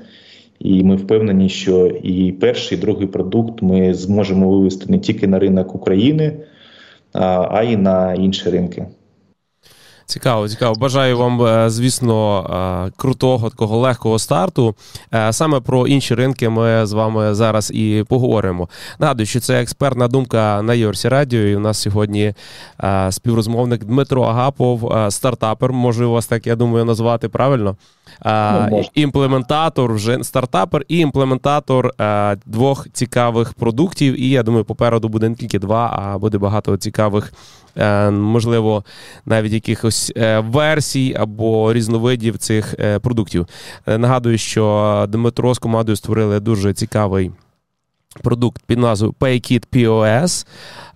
І 0.59 0.85
ми 0.85 0.97
впевнені, 0.97 1.49
що 1.49 1.87
і 1.87 2.33
перший, 2.33 2.79
і 2.79 2.81
другий 2.81 3.07
продукт 3.07 3.63
ми 3.63 3.95
зможемо 3.95 4.51
вивести 4.51 4.87
не 4.89 4.99
тільки 4.99 5.27
на 5.27 5.39
ринок 5.39 5.75
України, 5.75 6.33
а 7.13 7.63
й 7.63 7.77
на 7.77 8.15
інші 8.15 8.51
ринки. 8.51 8.87
Цікаво, 10.07 10.49
цікаво. 10.49 10.75
Бажаю 10.75 11.19
вам, 11.19 11.43
е, 11.43 11.71
звісно, 11.71 12.47
е, 12.89 12.93
крутого 12.97 13.51
такого 13.51 13.79
легкого 13.79 14.19
старту. 14.19 14.75
Е, 15.15 15.33
саме 15.33 15.61
про 15.61 15.87
інші 15.87 16.15
ринки 16.15 16.49
ми 16.49 16.87
з 16.87 16.93
вами 16.93 17.35
зараз 17.35 17.71
і 17.75 18.05
поговоримо. 18.09 18.69
Нагадую, 18.99 19.27
що 19.27 19.41
це 19.41 19.63
експертна 19.63 20.09
думка 20.09 20.63
на 20.63 20.75
Йорсі 20.75 21.09
Радіо. 21.09 21.41
І 21.41 21.57
у 21.57 21.61
нас 21.61 21.79
сьогодні 21.79 22.35
співрозмовник 23.11 23.85
Дмитро 23.85 24.23
Агапов, 24.23 24.93
стартапер. 25.09 25.73
Можу 25.73 26.13
вас 26.13 26.27
так, 26.27 26.47
я 26.47 26.57
думаю, 26.57 26.85
назвати 26.85 27.29
правильно. 27.29 27.77
Ну, 28.71 28.85
імплементатор, 28.95 29.95
вже 29.95 30.25
стартапер 30.25 30.85
і 30.89 30.99
імплементатор 30.99 31.91
двох 32.47 32.87
цікавих 32.93 33.55
продуктів. 33.55 34.21
І 34.21 34.29
я 34.29 34.43
думаю, 34.43 34.65
попереду 34.65 35.09
буде 35.09 35.29
не 35.29 35.35
тільки 35.35 35.59
два, 35.59 35.99
а 36.03 36.19
буде 36.19 36.39
багато 36.39 36.77
цікавих 36.77 37.33
можливо, 38.11 38.85
навіть 39.27 39.53
якихось 39.53 40.13
е, 40.17 40.39
версій 40.39 41.17
або 41.19 41.73
різновидів 41.73 42.39
цих 42.39 42.75
е, 42.79 42.99
продуктів. 42.99 43.47
Нагадую, 43.87 44.39
що 44.39 45.07
Дмитро 45.09 45.55
з 45.55 45.59
командою 45.59 45.97
створили 45.97 46.41
дуже 46.41 46.75
цікавий 46.75 47.31
продукт 48.23 48.63
під 48.67 48.79
назвою 48.79 49.15
PayKit 49.21 49.65
POS. 49.73 50.47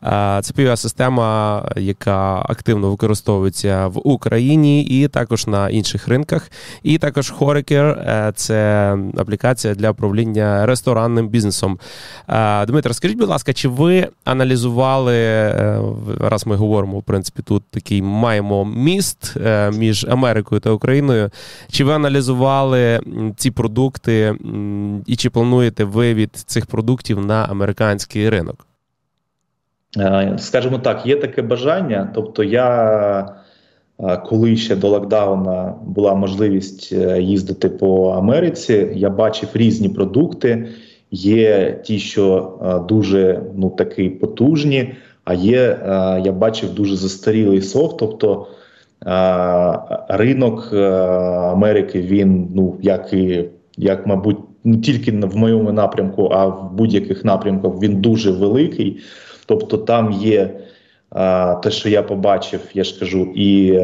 Це 0.02 0.52
POS-система, 0.56 1.62
яка 1.76 2.42
активно 2.48 2.90
використовується 2.90 3.86
в 3.86 4.00
Україні 4.04 4.82
і 4.82 5.08
також 5.08 5.46
на 5.46 5.68
інших 5.68 6.08
ринках. 6.08 6.50
І 6.82 6.98
також 6.98 7.32
Horeker– 7.32 8.32
це 8.34 8.96
аплікація 9.16 9.74
для 9.74 9.90
управління 9.90 10.66
ресторанним 10.66 11.28
бізнесом. 11.28 11.78
Дмитро, 12.66 12.94
скажіть, 12.94 13.18
будь 13.18 13.28
ласка, 13.28 13.52
чи 13.52 13.68
ви 13.68 14.08
аналізували, 14.24 15.16
е, 15.16 15.80
раз 16.20 16.46
ми 16.46 16.56
говоримо, 16.56 16.98
в 16.98 17.02
принципі, 17.02 17.42
тут 17.42 17.62
такий 17.70 18.02
маємо 18.02 18.64
міст 18.64 19.36
е, 19.36 19.70
між 19.70 20.06
Америкою 20.10 20.60
та 20.60 20.70
Україною? 20.70 21.30
Чи 21.70 21.84
ви 21.84 21.92
аналізували 21.92 23.00
ці 23.36 23.50
продукти 23.50 24.34
і 25.06 25.16
чи 25.16 25.30
плануєте 25.30 25.84
ви 25.84 26.14
від 26.14 26.36
цих 26.36 26.66
продуктів 26.66 27.26
на 27.26 27.44
американський 27.44 28.30
ринок? 28.30 28.69
Е, 29.98 30.34
скажімо 30.38 30.78
так, 30.78 31.06
є 31.06 31.16
таке 31.16 31.42
бажання. 31.42 32.10
Тобто, 32.14 32.44
я 32.44 33.36
е, 34.00 34.16
коли 34.16 34.56
ще 34.56 34.76
до 34.76 34.88
локдауна 34.88 35.74
була 35.86 36.14
можливість 36.14 36.92
е, 36.92 37.22
їздити 37.22 37.68
по 37.68 38.10
Америці, 38.10 38.88
я 38.94 39.10
бачив 39.10 39.48
різні 39.54 39.88
продукти. 39.88 40.68
Є 41.12 41.80
ті, 41.84 41.98
що 41.98 42.52
дуже 42.88 43.42
ну 43.56 43.70
такі 43.70 44.08
потужні, 44.08 44.94
а 45.24 45.34
є 45.34 45.78
я 46.24 46.32
бачив 46.32 46.74
дуже 46.74 46.96
застарілий 46.96 47.62
софт. 47.62 47.96
Тобто 47.98 48.46
ринок 50.08 50.72
Америки 51.52 52.00
він 52.00 52.48
ну 52.54 52.76
як 52.82 53.12
і 53.12 53.44
як, 53.76 54.06
мабуть, 54.06 54.36
не 54.64 54.78
тільки 54.78 55.12
в 55.12 55.36
моєму 55.36 55.72
напрямку, 55.72 56.28
а 56.32 56.46
в 56.46 56.72
будь-яких 56.74 57.24
напрямках 57.24 57.72
він 57.82 57.96
дуже 57.96 58.30
великий. 58.30 59.00
Тобто, 59.50 59.78
там 59.78 60.12
є 60.12 60.50
те, 61.62 61.70
що 61.70 61.88
я 61.88 62.02
побачив, 62.02 62.60
я 62.74 62.84
ж 62.84 62.98
кажу, 62.98 63.32
і 63.34 63.80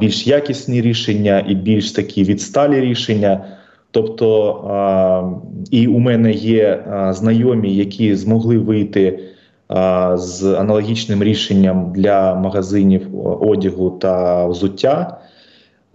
більш 0.00 0.26
якісні 0.26 0.80
рішення, 0.80 1.44
і 1.48 1.54
більш 1.54 1.92
такі 1.92 2.24
відсталі 2.24 2.80
рішення. 2.80 3.44
Тобто, 3.90 5.40
і 5.70 5.86
у 5.86 5.98
мене 5.98 6.32
є 6.32 6.84
знайомі, 7.10 7.74
які 7.74 8.14
змогли 8.14 8.58
вийти 8.58 9.18
з 10.14 10.44
аналогічним 10.44 11.22
рішенням 11.22 11.92
для 11.92 12.34
магазинів 12.34 13.26
одягу 13.40 13.90
та 13.90 14.46
взуття. 14.46 15.18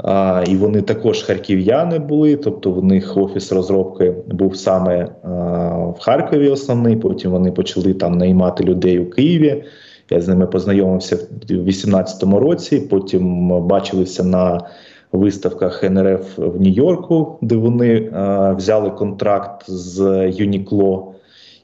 А, 0.04 0.44
І 0.48 0.56
вони 0.56 0.82
також 0.82 1.24
харків'яни 1.24 2.00
були, 2.00 2.36
тобто 2.36 2.72
в 2.72 2.84
них 2.84 3.18
офіс 3.18 3.52
розробки 3.52 4.16
був 4.28 4.56
саме 4.56 5.10
а, 5.24 5.30
в 5.78 6.00
Харкові 6.00 6.50
основний. 6.50 6.96
Потім 6.96 7.32
вони 7.32 7.52
почали 7.52 7.94
там 7.94 8.18
наймати 8.18 8.64
людей 8.64 9.00
у 9.00 9.10
Києві. 9.10 9.64
Я 10.10 10.22
з 10.22 10.28
ними 10.28 10.48
познайомився 10.48 11.16
в 11.16 11.46
2018 11.46 12.24
році. 12.24 12.80
Потім 12.90 13.48
бачилися 13.68 14.24
на 14.24 14.62
виставках 15.12 15.84
НРФ 15.84 16.38
в 16.38 16.62
Нью-Йорку, 16.62 17.38
де 17.42 17.56
вони 17.56 18.10
а, 18.14 18.54
взяли 18.54 18.90
контракт 18.90 19.64
з 19.68 20.28
Юнікло. 20.36 21.14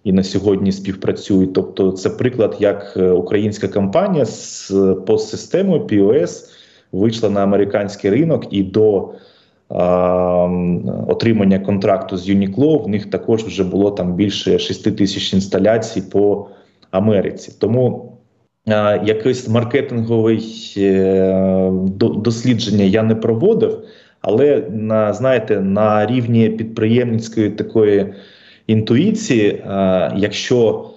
І 0.03 0.13
на 0.13 0.23
сьогодні 0.23 0.71
співпрацюють. 0.71 1.53
Тобто, 1.53 1.91
це 1.91 2.09
приклад, 2.09 2.55
як 2.59 2.93
е, 2.97 3.11
українська 3.11 3.67
компанія 3.67 4.25
з 4.25 4.71
постсистемою 5.05 5.81
POS 5.81 6.54
вийшла 6.91 7.29
на 7.29 7.43
американський 7.43 8.11
ринок 8.11 8.47
і 8.51 8.63
до 8.63 9.09
а, 9.69 10.49
отримання 11.07 11.59
контракту 11.59 12.17
з 12.17 12.29
Uniqlo 12.29 12.83
в 12.83 12.87
них 12.87 13.09
також 13.09 13.43
вже 13.43 13.63
було 13.63 13.91
там 13.91 14.13
більше 14.13 14.59
6 14.59 14.97
тисяч 14.97 15.33
інсталяцій 15.33 16.01
по 16.01 16.47
Америці. 16.91 17.55
Тому 17.59 18.11
а, 18.67 18.99
якесь 19.05 19.49
маркетингове 19.49 20.39
е, 20.77 21.71
дослідження 21.99 22.83
я 22.83 23.03
не 23.03 23.15
проводив, 23.15 23.79
але 24.21 24.63
на 24.71 25.13
знаєте, 25.13 25.61
на 25.61 26.05
рівні 26.05 26.49
підприємницької 26.49 27.49
такої 27.49 28.13
інтуїції, 28.67 29.63
а, 29.67 30.11
якщо 30.17 30.89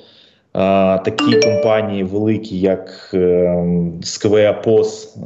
Такі 1.04 1.40
компанії 1.40 2.04
великі, 2.04 2.60
як 2.60 3.14
Сквея 4.02 4.52
ПОС, 4.52 5.16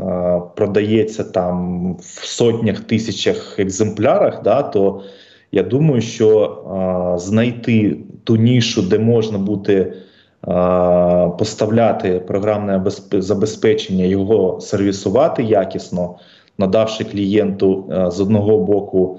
продається 0.57 1.25
там 1.25 1.97
в 2.01 2.27
сотнях 2.27 2.81
тисячах 2.81 3.59
екземплярах, 3.59 4.43
да, 4.43 4.63
то 4.63 5.03
я 5.53 5.63
думаю, 5.63 6.01
що 6.01 7.17
знайти 7.19 7.97
ту 8.25 8.37
нішу, 8.37 8.83
де 8.83 8.99
можна 8.99 9.39
буде 9.39 9.93
поставляти 11.39 12.21
програмне 12.27 12.83
забезпечення, 13.13 14.05
його 14.05 14.61
сервісувати 14.61 15.43
якісно, 15.43 16.15
надавши 16.59 17.05
клієнту 17.05 17.85
з 18.09 18.21
одного 18.21 18.59
боку 18.59 19.19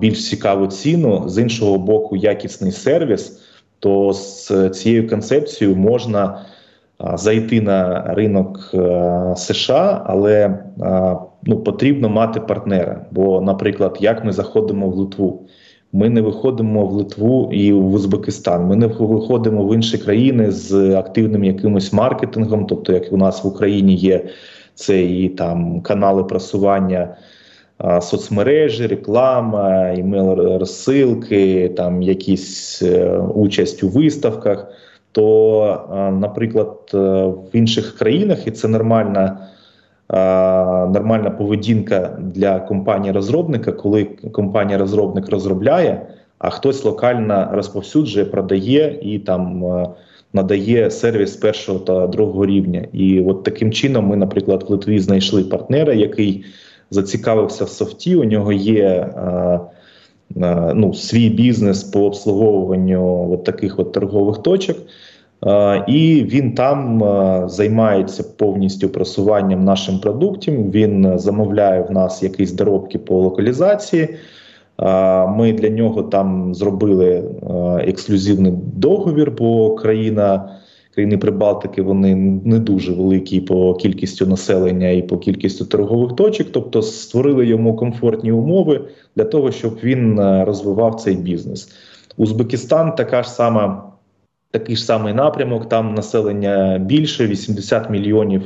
більш 0.00 0.28
цікаву 0.28 0.66
ціну, 0.66 1.28
з 1.28 1.38
іншого 1.38 1.78
боку, 1.78 2.16
якісний 2.16 2.72
сервіс 2.72 3.40
то 3.80 4.12
з 4.12 4.70
цією 4.70 5.08
концепцією 5.08 5.76
можна 5.76 6.44
зайти 7.14 7.60
на 7.60 8.02
ринок 8.02 8.70
е, 8.74 9.34
США, 9.36 10.02
але 10.06 10.58
ну, 11.42 11.60
потрібно 11.60 12.08
мати 12.08 12.40
партнера. 12.40 13.06
Бо, 13.10 13.40
наприклад, 13.40 13.98
як 14.00 14.24
ми 14.24 14.32
заходимо 14.32 14.88
в 14.88 14.94
Литву. 14.94 15.46
Ми 15.92 16.08
не 16.08 16.20
виходимо 16.20 16.86
в 16.86 16.92
Литву 16.92 17.50
і 17.52 17.72
в 17.72 17.94
Узбекистан. 17.94 18.66
Ми 18.66 18.76
не 18.76 18.86
виходимо 18.86 19.66
в 19.66 19.74
інші 19.74 19.98
країни 19.98 20.50
з 20.50 20.94
активним 20.94 21.44
якимось 21.44 21.92
маркетингом, 21.92 22.66
тобто, 22.66 22.92
як 22.92 23.12
у 23.12 23.16
нас 23.16 23.44
в 23.44 23.46
Україні 23.46 23.94
є 23.94 24.24
це 24.74 25.28
там 25.38 25.80
канали 25.80 26.24
просування 26.24 27.16
соцмережі, 28.00 28.86
реклама, 28.86 29.88
імейл 29.88 30.58
розсилки, 30.58 31.68
там 31.76 32.02
якісь 32.02 32.82
е, 32.82 33.18
участь 33.18 33.82
у 33.82 33.88
виставках. 33.88 34.66
То, 35.12 36.10
наприклад, 36.20 36.90
е, 36.94 36.98
в 37.26 37.48
інших 37.52 37.96
країнах, 37.98 38.46
і 38.46 38.50
це 38.50 38.68
нормальна 38.68 39.48
нормальна 40.90 41.30
поведінка 41.30 42.18
для 42.20 42.60
компанії-розробника, 42.60 43.72
коли 43.72 44.04
компанія-розробник 44.04 45.28
розробляє, 45.28 46.06
а 46.38 46.50
хтось 46.50 46.84
локально 46.84 47.48
розповсюджує, 47.52 48.24
продає 48.24 48.98
і 49.02 49.18
там 49.18 49.64
е, 49.64 49.88
надає 50.32 50.90
сервіс 50.90 51.36
першого 51.36 51.78
та 51.78 52.06
другого 52.06 52.46
рівня. 52.46 52.84
І 52.92 53.20
от 53.20 53.44
таким 53.44 53.72
чином 53.72 54.06
ми, 54.06 54.16
наприклад, 54.16 54.64
в 54.68 54.72
Литві 54.72 54.98
знайшли 54.98 55.44
партнера, 55.44 55.94
який 55.94 56.44
зацікавився 56.90 57.64
в 57.64 57.68
софті. 57.68 58.16
У 58.16 58.24
нього 58.24 58.52
є 58.52 58.84
е, 58.84 59.60
е, 60.36 60.72
ну, 60.74 60.94
свій 60.94 61.28
бізнес 61.28 61.84
по 61.84 62.00
обслуговуванню 62.00 63.32
от 63.32 63.44
таких 63.44 63.78
от 63.78 63.92
торгових 63.92 64.38
точок. 64.38 64.76
Uh, 65.42 65.84
і 65.86 66.24
він 66.24 66.54
там 66.54 67.02
uh, 67.02 67.48
займається 67.48 68.24
повністю 68.36 68.88
просуванням 68.88 69.64
нашим 69.64 69.98
продуктів. 69.98 70.70
Він 70.70 71.18
замовляє 71.18 71.82
в 71.82 71.90
нас 71.90 72.22
якісь 72.22 72.52
доробки 72.52 72.98
по 72.98 73.20
локалізації. 73.20 74.08
Ми 75.28 75.52
для 75.52 75.68
нього 75.68 76.02
там 76.02 76.54
зробили 76.54 77.24
ексклюзивний 77.86 78.52
договір, 78.76 79.30
бо 79.30 79.74
країна 79.74 80.50
країни 80.98 81.18
Прибалтики 81.18 81.82
вони 81.82 82.14
не 82.44 82.58
дуже 82.58 82.92
великі 82.92 83.40
по 83.40 83.74
кількістю 83.74 84.26
населення 84.26 84.88
і 84.88 85.02
по 85.02 85.18
кількістю 85.18 85.64
торгових 85.64 86.16
точок, 86.16 86.48
тобто 86.52 86.82
створили 86.82 87.46
йому 87.46 87.76
комфортні 87.76 88.32
умови 88.32 88.80
для 89.16 89.24
того, 89.24 89.52
щоб 89.52 89.78
він 89.82 90.18
е, 90.18 90.44
розвивав 90.44 90.94
цей 90.94 91.16
бізнес. 91.16 91.72
Узбекистан 92.16 92.94
така 92.94 93.22
ж 93.22 93.30
сама. 93.30 93.92
Такий 94.50 94.76
ж 94.76 94.84
самий 94.84 95.14
напрямок, 95.14 95.68
там 95.68 95.94
населення 95.94 96.78
більше, 96.78 97.26
80 97.26 97.90
мільйонів 97.90 98.42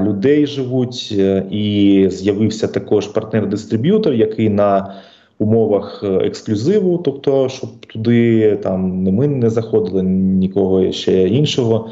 людей 0.00 0.46
живуть, 0.46 1.14
е, 1.18 1.46
і 1.50 2.06
з'явився 2.10 2.68
також 2.68 3.06
партнер-дистриб'ютор, 3.06 4.12
який 4.12 4.48
на 4.48 4.94
умовах 5.38 6.00
е, 6.04 6.06
ексклюзиву, 6.06 6.98
тобто, 6.98 7.48
щоб 7.48 7.86
туди 7.86 8.56
там 8.56 8.80
ми 9.02 9.28
не 9.28 9.50
заходили 9.50 10.02
нікого 10.02 10.92
ще 10.92 11.28
іншого. 11.28 11.90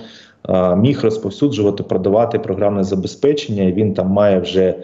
Міг 0.76 1.04
розповсюджувати, 1.04 1.82
продавати 1.82 2.38
програмне 2.38 2.84
забезпечення. 2.84 3.62
і 3.62 3.72
Він 3.72 3.94
там 3.94 4.08
має 4.08 4.40
вже 4.40 4.74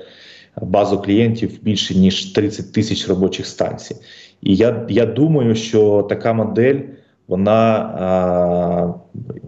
базу 0.62 0.98
клієнтів 0.98 1.62
більше 1.62 1.94
ніж 1.94 2.24
30 2.24 2.72
тисяч 2.72 3.09
робочих 3.09 3.46
станцій. 3.46 3.96
І 4.42 4.56
я 4.56 4.87
я 4.88 5.06
думаю, 5.06 5.54
що 5.54 6.06
така 6.09 6.32
модель 6.32 6.80
вона 7.28 8.94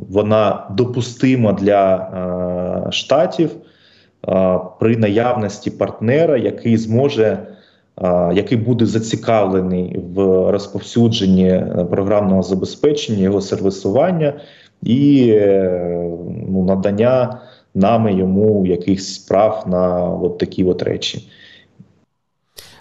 вона 0.09 0.67
допустима 0.77 1.53
для 1.53 2.89
штатів 2.93 3.51
при 4.81 4.97
наявності 4.97 5.71
партнера, 5.71 6.37
який 6.37 6.77
зможе 6.77 7.47
який 8.35 8.59
буде 8.59 8.87
зацікавлений 8.87 9.99
в 10.15 10.17
розповсюдженні 10.51 11.49
е, 11.49 11.87
програмного 11.91 12.43
забезпечення, 12.43 13.23
його 13.23 13.41
сервісування 13.41 14.41
і 14.83 15.29
е, 15.31 15.71
ну, 16.49 16.65
надання 16.65 17.41
нами 17.75 18.15
йому 18.15 18.67
якихось 18.67 19.15
справ 19.15 19.65
на 19.67 20.05
от 20.05 20.39
такі 20.39 20.65
от 20.65 20.83
речі. 20.83 21.29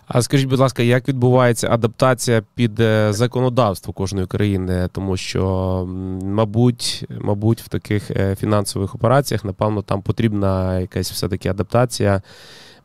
А 0.08 0.22
скажіть, 0.22 0.50
будь 0.50 0.60
ласка, 0.60 0.84
як 0.84 1.08
відбувається 1.08 1.68
адаптація 1.72 2.44
під 2.56 2.80
е, 2.80 3.14
законодавство 3.14 3.94
кожної 3.94 4.28
країни? 4.28 4.90
Тому 4.92 5.18
що, 5.18 5.86
мабуть, 6.24 7.06
мабуть, 7.22 7.62
в 7.62 7.70
таких 7.70 8.12
фінансових 8.40 8.96
операціях, 8.96 9.46
напевно, 9.46 9.82
там 9.82 10.02
потрібна 10.02 10.80
якась 10.80 11.12
все-таки 11.12 11.50
адаптація 11.50 12.22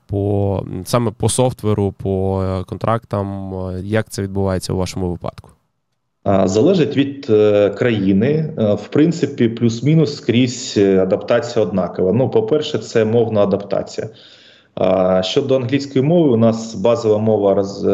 по 0.06 0.62
саме 0.84 1.10
по 1.10 1.28
софтверу, 1.28 1.94
по 2.02 2.42
е, 2.42 2.64
контрактам, 2.64 3.54
е, 3.54 3.80
як 3.84 4.08
це 4.08 4.22
відбувається 4.22 4.72
у 4.72 4.76
вашому 4.76 5.10
випадку? 5.10 5.50
Залежить 6.44 6.96
від 6.96 7.26
е, 7.30 7.70
країни, 7.70 8.54
в 8.56 8.88
принципі, 8.88 9.48
плюс-мінус 9.48 10.16
скрізь 10.16 10.78
адаптація 10.78 11.64
однакова. 11.64 12.12
Ну, 12.12 12.30
по-перше, 12.30 12.78
це 12.78 13.04
мовна 13.04 13.42
адаптація. 13.42 14.08
Щодо 15.20 15.56
англійської 15.56 16.04
мови, 16.04 16.30
у 16.30 16.36
нас 16.36 16.74
базова 16.74 17.18
мова 17.18 17.54
роз, 17.54 17.84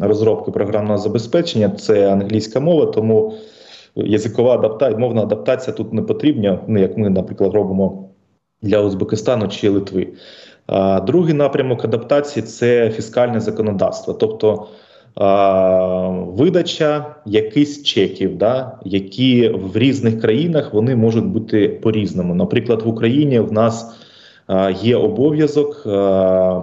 розробки 0.00 0.50
програмного 0.50 0.98
забезпечення 0.98 1.68
це 1.68 2.12
англійська 2.12 2.60
мова, 2.60 2.86
тому 2.86 3.34
язикова 3.94 4.54
адаптація, 4.54 4.98
мовна 4.98 5.22
адаптація 5.22 5.76
тут 5.76 5.92
не 5.92 6.02
потрібна, 6.02 6.60
ну 6.68 6.80
як 6.80 6.98
ми, 6.98 7.10
наприклад, 7.10 7.54
робимо 7.54 8.08
для 8.62 8.80
Узбекистану 8.80 9.48
чи 9.48 9.68
Литви. 9.68 10.08
Другий 11.06 11.34
напрямок 11.34 11.84
адаптації 11.84 12.42
це 12.42 12.90
фіскальне 12.90 13.40
законодавство, 13.40 14.14
тобто 14.14 14.66
видача 16.36 17.14
якихось 17.26 17.82
чеків, 17.82 18.38
да, 18.38 18.78
які 18.84 19.48
в 19.48 19.76
різних 19.76 20.20
країнах 20.20 20.74
вони 20.74 20.96
можуть 20.96 21.26
бути 21.26 21.68
по-різному. 21.68 22.34
Наприклад, 22.34 22.82
в 22.82 22.88
Україні 22.88 23.40
в 23.40 23.52
нас 23.52 23.96
є 24.82 24.96
обов'язок 24.96 25.82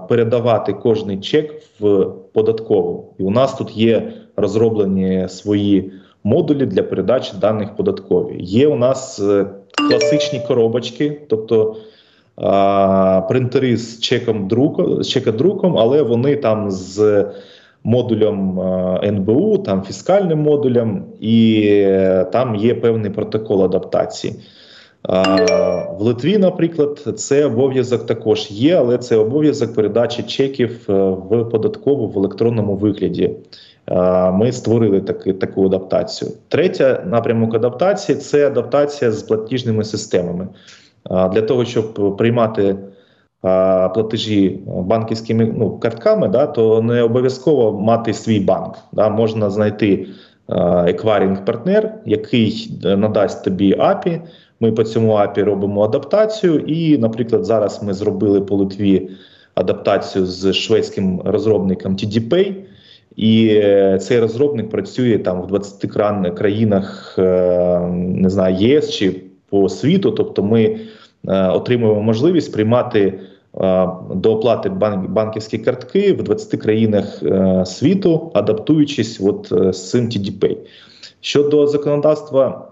передавати 0.09 0.73
кожний 0.73 1.17
чек 1.17 1.53
в 1.79 2.05
податкову, 2.33 3.13
і 3.17 3.23
у 3.23 3.31
нас 3.31 3.57
тут 3.57 3.77
є 3.77 4.13
розроблені 4.35 5.25
свої 5.29 5.91
модулі 6.23 6.65
для 6.65 6.83
передачі 6.83 7.33
даних 7.41 7.75
податкові. 7.75 8.35
Є 8.39 8.67
у 8.67 8.75
нас 8.75 9.19
е, 9.19 9.45
класичні 9.89 10.41
коробочки, 10.47 11.21
тобто 11.29 11.75
принтери 13.29 13.77
з 13.77 13.99
чеком 13.99 14.47
друку, 14.47 15.03
з 15.03 15.07
чекодруком, 15.07 15.77
але 15.77 16.01
вони 16.01 16.35
там 16.35 16.71
з 16.71 17.25
модулем 17.83 18.59
НБУ, 19.03 19.57
там 19.57 19.83
фіскальним 19.83 20.39
модулем, 20.39 21.03
і 21.19 21.63
е, 21.65 22.25
там 22.31 22.55
є 22.55 22.75
певний 22.75 23.11
протокол 23.11 23.63
адаптації. 23.63 24.33
В 25.89 25.97
Литві, 25.99 26.37
наприклад, 26.37 26.99
це 27.15 27.45
обов'язок 27.45 28.05
також 28.05 28.51
є, 28.51 28.75
але 28.75 28.97
це 28.97 29.15
обов'язок 29.15 29.73
передачі 29.73 30.23
чеків 30.23 30.79
е, 30.89 30.93
в 31.09 31.49
податкову 31.51 32.07
в 32.07 32.17
електронному 32.17 32.75
вигляді. 32.75 33.31
Ми 34.33 34.51
створили 34.51 35.01
таки, 35.01 35.33
таку 35.33 35.65
адаптацію. 35.65 36.31
Третя 36.47 37.03
напрямок 37.05 37.55
адаптації 37.55 38.17
це 38.17 38.47
адаптація 38.47 39.11
з 39.11 39.23
платіжними 39.23 39.83
системами. 39.83 40.47
Для 41.09 41.41
того, 41.41 41.65
щоб 41.65 42.17
приймати 42.17 42.75
платежі 43.93 44.59
банківськими 44.67 45.53
ну, 45.57 45.79
картками, 45.79 46.27
да, 46.27 46.47
то 46.47 46.81
не 46.81 47.03
обов'язково 47.03 47.81
мати 47.81 48.13
свій 48.13 48.39
банк. 48.39 48.75
Да, 48.91 49.09
Можна 49.09 49.49
знайти 49.49 50.07
екварінг 50.87 51.45
партнер, 51.45 51.93
який 52.05 52.71
надасть 52.83 53.43
тобі 53.43 53.75
API. 53.75 54.21
Ми 54.59 54.71
по 54.71 54.83
цьому 54.83 55.13
API 55.13 55.43
робимо 55.43 55.83
адаптацію. 55.83 56.59
І, 56.59 56.97
наприклад, 56.97 57.45
зараз 57.45 57.83
ми 57.83 57.93
зробили 57.93 58.41
по 58.41 58.55
Литві 58.55 59.09
адаптацію 59.55 60.25
з 60.25 60.53
шведським 60.53 61.21
розробником 61.25 61.95
TDPay. 61.95 62.53
І 63.15 63.61
цей 63.99 64.19
розробник 64.19 64.69
працює 64.69 65.17
там 65.17 65.41
в 65.41 65.47
20 65.47 65.91
країнах 66.37 67.15
не 67.87 68.29
знаю, 68.29 68.55
ЄС 68.55 68.91
чи 68.91 69.21
по 69.49 69.69
світу. 69.69 70.11
Тобто, 70.11 70.43
ми 70.43 70.79
отримуємо 71.27 72.01
можливість 72.01 72.53
приймати 72.53 73.19
до 74.13 74.33
оплати 74.33 74.69
банківські 75.09 75.57
картки 75.57 76.13
в 76.13 76.23
20 76.23 76.61
країнах 76.61 77.21
світу, 77.65 78.31
адаптуючись 78.33 79.21
от 79.21 79.47
з 79.75 79.89
цим 79.89 80.05
TDPay. 80.05 80.57
Щодо 81.21 81.67
законодавства. 81.67 82.67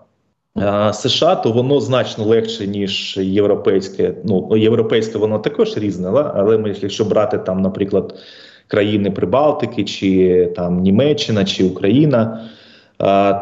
США, 0.94 1.36
то 1.36 1.52
воно 1.52 1.80
значно 1.80 2.26
легше, 2.26 2.68
ніж 2.68 3.18
європейське. 3.22 4.14
Ну, 4.24 4.58
європейське 4.58 5.18
воно 5.18 5.40
також 5.40 5.78
різне, 5.78 6.10
але 6.36 6.58
ми, 6.58 6.76
якщо 6.82 7.06
брати 7.06 7.38
там, 7.38 7.62
наприклад, 7.62 8.16
країни 8.68 9.12
Прибалтики, 9.12 9.84
чи 9.84 10.46
там 10.56 10.82
Німеччина, 10.82 11.46
чи 11.46 11.64
Україна, 11.64 12.50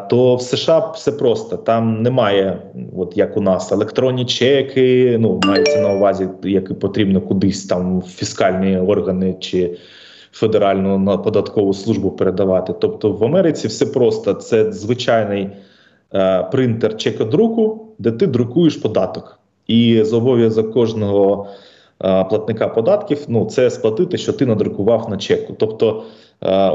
то 0.10 0.36
в 0.36 0.42
США 0.42 0.92
все 0.96 1.12
просто 1.12 1.58
там 1.58 2.02
немає, 2.02 2.62
от 2.98 3.18
як 3.18 3.38
у 3.38 3.42
нас, 3.42 3.72
електронні 3.72 4.26
чеки. 4.26 5.18
Ну 5.20 5.40
мається 5.44 5.80
на 5.80 5.94
увазі, 5.94 6.28
як 6.44 6.80
потрібно 6.80 7.22
кудись 7.22 7.66
там 7.66 8.02
фіскальні 8.02 8.78
органи 8.78 9.36
чи 9.40 9.78
федеральну 10.32 10.98
на 10.98 11.18
податкову 11.18 11.74
службу 11.74 12.12
передавати. 12.12 12.74
Тобто 12.80 13.12
в 13.12 13.24
Америці 13.24 13.68
все 13.68 13.86
просто 13.86 14.34
це 14.34 14.72
звичайний. 14.72 15.50
Е, 16.14 16.44
принтер 16.52 16.98
чекодруку, 16.98 17.88
де 18.00 18.12
ти 18.12 18.28
друкуєш 18.28 18.76
податок. 18.76 19.40
І 19.68 20.04
зобов'язок 20.04 20.74
кожного 20.74 21.48
е, 22.04 22.24
платника 22.24 22.68
податків 22.68 23.26
ну, 23.28 23.46
це 23.46 23.70
сплатити, 23.70 24.18
що 24.18 24.34
ти 24.34 24.46
надрукував 24.46 25.10
на 25.10 25.18
чеку. 25.18 25.54
Тобто 25.60 26.04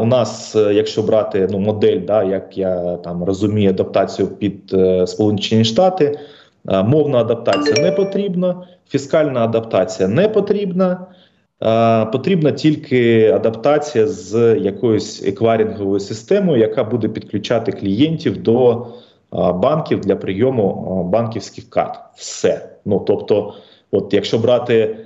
у 0.00 0.05
нас, 0.05 0.55
якщо 0.55 1.02
брати 1.02 1.48
ну, 1.50 1.59
модель, 1.59 2.00
да, 2.07 2.24
як 2.24 2.59
я 2.59 2.96
там 2.96 3.24
розумію, 3.24 3.70
адаптацію 3.70 4.29
під 4.29 4.74
Сполучені 5.07 5.64
Штати, 5.64 6.18
мовна 6.64 7.18
адаптація 7.18 7.83
не 7.83 7.92
потрібна, 7.92 8.66
фіскальна 8.88 9.44
адаптація 9.44 10.09
не 10.09 10.29
потрібна. 10.29 11.07
Потрібна 12.12 12.52
тільки 12.52 13.31
адаптація 13.31 14.07
з 14.07 14.57
якоюсь 14.61 15.22
екварінговою 15.26 16.00
системою, 16.00 16.61
яка 16.61 16.85
буде 16.85 17.09
підключати 17.09 17.72
клієнтів 17.72 18.42
до 18.42 18.87
банків 19.55 20.00
для 20.00 20.16
прийому 20.16 21.05
банківських 21.12 21.70
карт. 21.70 22.00
Все. 22.14 22.68
Ну 22.85 23.05
тобто, 23.07 23.55
от 23.90 24.14
якщо 24.14 24.38
брати 24.38 24.96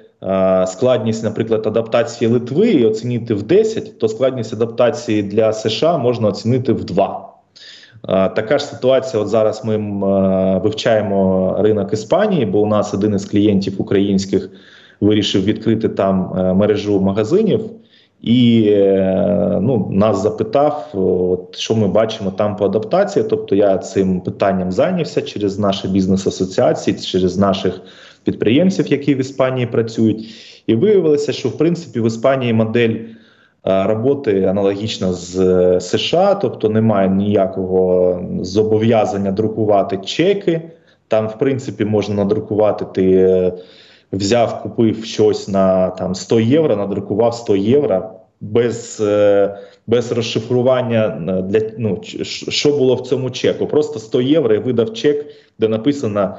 складність, 0.66 1.24
наприклад, 1.24 1.66
адаптації 1.66 2.30
Литви 2.30 2.70
і 2.70 2.86
оцінити 2.86 3.34
в 3.34 3.42
10, 3.42 3.98
то 3.98 4.08
складність 4.08 4.52
адаптації 4.52 5.22
для 5.22 5.52
США 5.52 5.98
можна 5.98 6.28
оцінити 6.28 6.72
в 6.72 6.84
2. 6.84 7.26
Така 8.06 8.58
ж 8.58 8.64
ситуація. 8.64 9.22
От 9.22 9.28
зараз 9.28 9.64
ми 9.64 9.76
вивчаємо 10.58 11.56
ринок 11.58 11.92
Іспанії, 11.92 12.46
бо 12.46 12.60
у 12.60 12.66
нас 12.66 12.94
один 12.94 13.14
із 13.14 13.24
клієнтів 13.24 13.74
українських 13.78 14.50
вирішив 15.00 15.44
відкрити 15.44 15.88
там 15.88 16.32
е, 16.38 16.54
мережу 16.54 17.00
магазинів. 17.00 17.60
І 18.22 18.64
е, 18.68 19.58
ну, 19.62 19.88
нас 19.90 20.22
запитав, 20.22 20.88
от, 20.94 21.56
що 21.56 21.74
ми 21.74 21.88
бачимо 21.88 22.30
там 22.30 22.56
по 22.56 22.64
адаптації. 22.64 23.24
Тобто 23.30 23.54
я 23.54 23.78
цим 23.78 24.20
питанням 24.20 24.72
зайнявся 24.72 25.22
через 25.22 25.58
наші 25.58 25.88
бізнес-асоціації, 25.88 26.96
через 26.96 27.38
наших 27.38 27.80
підприємців, 28.24 28.86
які 28.86 29.14
в 29.14 29.18
Іспанії 29.18 29.66
працюють. 29.66 30.34
І 30.66 30.74
виявилося, 30.74 31.32
що 31.32 31.48
в 31.48 31.58
принципі 31.58 32.00
в 32.00 32.06
Іспанії 32.06 32.52
модель 32.52 32.94
е, 32.94 33.84
роботи 33.84 34.44
аналогічна 34.44 35.12
з 35.12 35.38
е, 35.38 35.80
США, 35.80 36.34
тобто 36.34 36.68
немає 36.68 37.08
ніякого 37.08 38.20
зобов'язання 38.42 39.32
друкувати 39.32 39.96
чеки. 39.96 40.62
Там, 41.08 41.28
в 41.28 41.38
принципі, 41.38 41.84
можна 41.84 42.14
надрукувати 42.14 42.84
ти 42.94 43.52
взяв, 44.12 44.62
купив 44.62 45.04
щось 45.04 45.48
на 45.48 45.90
там 45.90 46.14
100 46.14 46.40
євро, 46.40 46.76
надрукував 46.76 47.34
100 47.34 47.56
євро 47.56 48.10
без 48.40 49.00
е, 49.00 49.58
без 49.86 50.12
розшифрування 50.12 51.24
е, 51.28 51.42
для 51.42 51.60
ну 51.78 52.00
що 52.48 52.70
було 52.70 52.94
в 52.94 53.00
цьому 53.00 53.30
чеку. 53.30 53.66
Просто 53.66 53.98
100 53.98 54.20
євро 54.20 54.54
і 54.54 54.58
видав 54.58 54.92
чек, 54.92 55.26
де 55.58 55.68
написано. 55.68 56.36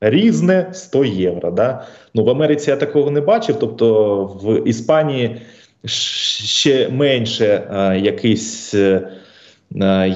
Різне 0.00 0.68
100 0.72 1.04
євро. 1.04 1.50
Да? 1.50 1.86
Ну 2.14 2.24
в 2.24 2.30
Америці 2.30 2.70
я 2.70 2.76
такого 2.76 3.10
не 3.10 3.20
бачив. 3.20 3.56
Тобто 3.60 4.24
в 4.42 4.68
Іспанії 4.68 5.40
ще 5.84 6.88
менше 6.88 7.68
е, 7.72 7.98
якийсь 7.98 8.74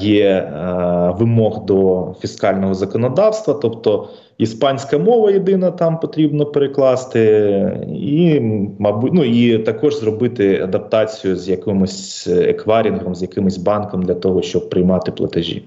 є 0.01 0.51
а, 0.57 1.11
вимог 1.11 1.64
до 1.64 2.07
фіскального 2.21 2.75
законодавства. 2.75 3.55
Тобто 3.55 4.09
Іспанська 4.38 4.99
мова 4.99 5.31
єдина 5.31 5.71
там 5.71 6.01
потрібно 6.01 6.47
перекласти, 6.47 7.23
і, 7.97 8.40
мабуть, 8.79 9.12
ну 9.14 9.25
і 9.25 9.59
також 9.59 9.97
зробити 9.97 10.61
адаптацію 10.62 11.37
з 11.37 11.49
якимось 11.49 12.27
екварінгом, 12.27 13.14
з 13.14 13.23
якимось 13.23 13.57
банком 13.57 14.03
для 14.03 14.14
того, 14.14 14.42
щоб 14.42 14.71
приймати 14.71 15.12
платежі. 15.12 15.62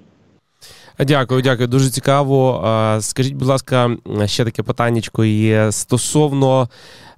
Дякую, 0.99 1.41
дякую. 1.41 1.67
Дуже 1.67 1.89
цікаво. 1.89 2.63
Скажіть, 2.99 3.33
будь 3.33 3.47
ласка, 3.47 3.97
ще 4.25 4.45
таке 4.45 4.63
питаннячко 4.63 5.25
є 5.25 5.71
стосовно 5.71 6.67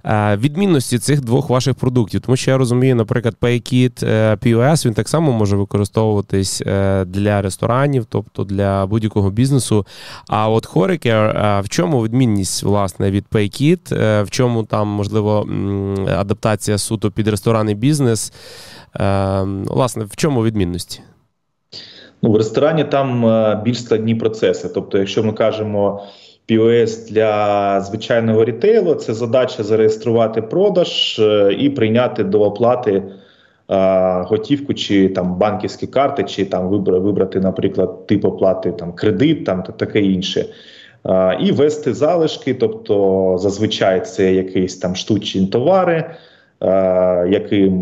Е, 0.04 0.36
відмінності 0.36 0.98
цих 0.98 1.20
двох 1.20 1.50
ваших 1.50 1.74
продуктів. 1.74 2.20
Тому 2.20 2.36
що 2.36 2.50
я 2.50 2.58
розумію, 2.58 2.96
наприклад, 2.96 3.36
PayKit 3.40 4.06
е, 4.06 4.34
POS, 4.34 4.86
він 4.86 4.94
так 4.94 5.08
само 5.08 5.32
може 5.32 5.56
використовуватись 5.56 6.62
е, 6.66 7.04
для 7.04 7.42
ресторанів, 7.42 8.06
тобто 8.08 8.44
для 8.44 8.86
будь-якого 8.86 9.30
бізнесу. 9.30 9.86
А 10.28 10.48
от 10.48 10.68
Horicare, 10.68 11.62
в 11.62 11.68
чому 11.68 12.04
відмінність 12.04 12.62
власне 12.62 13.10
від 13.10 13.24
PayKit, 13.32 13.94
в 14.24 14.30
чому 14.30 14.64
там 14.64 14.88
можливо 14.88 15.48
адаптація 16.16 16.78
суто 16.78 17.10
під 17.10 17.28
ресторанний 17.28 17.74
бізнес? 17.74 18.32
Власне, 19.64 20.04
в 20.04 20.16
чому 20.16 20.44
відмінності? 20.44 21.00
Ну, 22.22 22.30
в 22.30 22.36
ресторані 22.36 22.84
там 22.84 23.24
більш 23.64 23.82
складні 23.84 24.14
процеси. 24.14 24.68
Тобто, 24.74 24.98
якщо 24.98 25.22
ми 25.22 25.32
кажемо 25.32 26.02
POS 26.48 27.12
для 27.12 27.80
звичайного 27.80 28.44
рітейлу 28.44 28.94
це 28.94 29.14
задача 29.14 29.62
зареєструвати 29.62 30.42
продаж 30.42 31.18
е, 31.18 31.56
і 31.58 31.70
прийняти 31.70 32.24
до 32.24 32.42
оплати 32.42 33.02
а, 33.68 34.22
готівку 34.28 34.74
чи 34.74 35.08
там 35.08 35.34
банківські 35.34 35.86
карти, 35.86 36.24
чи 36.24 36.44
там 36.44 36.68
вибрати, 36.68 37.40
наприклад, 37.40 38.06
тип 38.06 38.24
оплати 38.24 38.72
там 38.72 38.92
кредит, 38.92 39.44
там 39.44 39.62
та 39.62 39.72
таке 39.72 40.00
інше. 40.00 40.44
А, 41.02 41.34
і 41.40 41.52
вести 41.52 41.94
залишки, 41.94 42.54
тобто 42.54 43.36
зазвичай 43.38 44.00
це 44.00 44.34
якісь 44.34 44.76
там 44.76 44.96
штучні 44.96 45.46
товари, 45.46 46.04
а, 46.60 47.26
які 47.30 47.72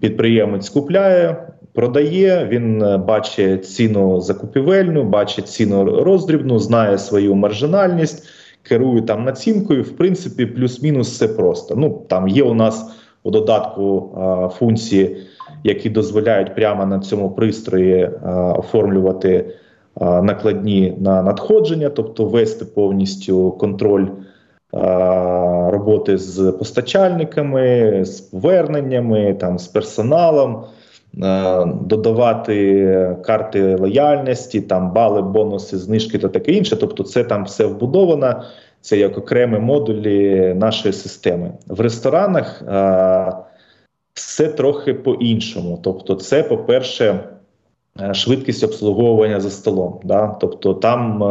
підприємець 0.00 0.68
купляє 0.68 1.36
продає, 1.72 2.48
він 2.50 2.82
е, 2.82 2.96
бачить 2.96 3.66
ціну 3.66 4.20
закупівельну, 4.20 5.04
бачить 5.04 5.48
ціну 5.48 5.84
роздрібну, 5.84 6.58
знає 6.58 6.98
свою 6.98 7.34
маржинальність, 7.34 8.28
керує 8.62 9.02
там 9.02 9.24
націнкою. 9.24 9.82
В 9.82 9.96
принципі, 9.96 10.46
плюс-мінус 10.46 11.10
все 11.10 11.28
просто. 11.28 11.74
Ну 11.76 12.02
там 12.08 12.28
є 12.28 12.42
у 12.42 12.54
нас 12.54 12.90
у 13.22 13.30
додатку 13.30 14.14
а, 14.16 14.48
функції, 14.48 15.16
які 15.64 15.90
дозволяють 15.90 16.54
прямо 16.54 16.86
на 16.86 16.98
цьому 16.98 17.30
пристрої 17.30 18.10
а, 18.24 18.52
оформлювати 18.52 19.54
а, 19.94 20.22
накладні 20.22 20.94
на 21.00 21.22
надходження, 21.22 21.88
тобто 21.88 22.24
вести 22.24 22.64
повністю 22.64 23.50
контроль. 23.50 24.06
Роботи 25.68 26.18
з 26.18 26.52
постачальниками, 26.52 28.00
з 28.04 28.20
поверненнями, 28.20 29.34
там 29.34 29.58
з 29.58 29.68
персоналом, 29.68 30.64
Е, 30.64 30.81
додавати 31.80 33.16
карти 33.24 33.74
лояльності, 33.74 34.60
там 34.60 34.92
бали, 34.92 35.22
бонуси, 35.22 35.78
знижки 35.78 36.18
та 36.18 36.28
таке 36.28 36.52
інше. 36.52 36.76
Тобто, 36.76 37.02
це 37.02 37.24
там 37.24 37.44
все 37.44 37.66
вбудовано, 37.66 38.42
це 38.80 38.98
як 38.98 39.18
окремі 39.18 39.58
модулі 39.58 40.54
нашої 40.54 40.94
системи. 40.94 41.52
В 41.66 41.80
ресторанах 41.80 42.62
а, 42.68 42.78
е, 43.28 43.32
все 44.14 44.48
трохи 44.48 44.94
по-іншому. 44.94 45.80
Тобто, 45.82 46.14
це, 46.14 46.42
по-перше, 46.42 47.20
е, 48.00 48.14
швидкість 48.14 48.64
обслуговування 48.64 49.40
за 49.40 49.50
столом. 49.50 50.00
Да? 50.04 50.36
Тобто 50.40 50.74
там. 50.74 51.22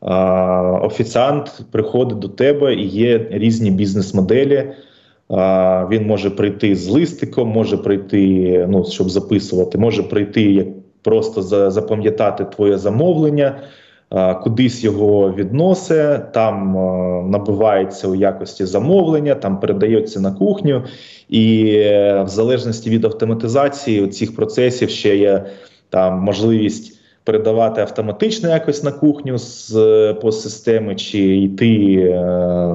А, 0.00 0.80
Офіціант 0.82 1.60
приходить 1.70 2.18
до 2.18 2.28
тебе 2.28 2.74
і 2.74 2.86
є 2.86 3.26
різні 3.30 3.70
бізнес-моделі, 3.70 4.72
він 5.90 6.06
може 6.06 6.30
прийти 6.30 6.76
з 6.76 6.88
листиком, 6.88 7.48
може 7.48 7.76
прийти, 7.76 8.66
ну 8.68 8.84
щоб 8.84 9.10
записувати, 9.10 9.78
може 9.78 10.02
прийти 10.02 10.42
як 10.42 10.66
просто 11.02 11.42
запам'ятати 11.70 12.44
твоє 12.44 12.78
замовлення. 12.78 13.60
кудись 14.42 14.84
його 14.84 15.34
відносить, 15.36 16.32
там 16.32 16.72
набивається 17.30 18.08
у 18.08 18.14
якості 18.14 18.64
замовлення, 18.64 19.34
там 19.34 19.60
передається 19.60 20.20
на 20.20 20.32
кухню, 20.32 20.82
і 21.28 21.64
в 22.24 22.28
залежності 22.28 22.90
від 22.90 23.04
автоматизації 23.04 24.06
цих 24.08 24.36
процесів 24.36 24.90
ще 24.90 25.16
є 25.16 25.44
там 25.90 26.20
можливість 26.20 26.97
передавати 27.24 27.80
автоматично 27.80 28.48
якось 28.48 28.82
на 28.82 28.92
кухню 28.92 29.38
з 29.38 29.72
по 30.22 30.32
системи, 30.32 30.94
чи 30.94 31.36
йти 31.36 31.94
е, 31.94 32.14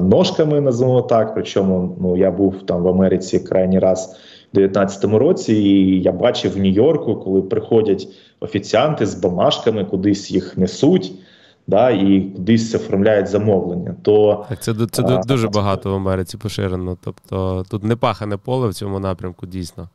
ножками, 0.00 0.60
називаємо 0.60 1.02
так. 1.02 1.34
Причому 1.34 1.96
ну 2.00 2.16
я 2.16 2.30
був 2.30 2.62
там 2.66 2.82
в 2.82 2.88
Америці 2.88 3.40
крайній 3.40 3.78
раз 3.78 4.16
у 4.52 4.56
2019 4.56 5.04
році, 5.04 5.54
і 5.54 6.02
я 6.02 6.12
бачив 6.12 6.52
в 6.52 6.58
Нью-Йорку, 6.58 7.16
коли 7.16 7.42
приходять 7.42 8.08
офіціанти 8.40 9.06
з 9.06 9.14
бумажками, 9.14 9.84
кудись 9.84 10.30
їх 10.30 10.58
несуть. 10.58 11.12
Да, 11.66 11.90
і 11.90 12.20
кудись 12.20 12.74
оформляють 12.74 13.26
замовлення. 13.26 13.94
То 14.02 14.46
так, 14.48 14.62
це 14.62 14.74
це 14.90 15.02
а, 15.02 15.22
дуже 15.22 15.48
багато 15.48 15.90
в 15.90 15.94
Америці 15.94 16.36
поширено. 16.36 16.96
Тобто 17.04 17.64
тут 17.70 17.84
не 17.84 17.96
пахане 17.96 18.36
поле 18.36 18.68
в 18.68 18.74
цьому 18.74 19.00
напрямку, 19.00 19.46
дійсно. 19.46 19.88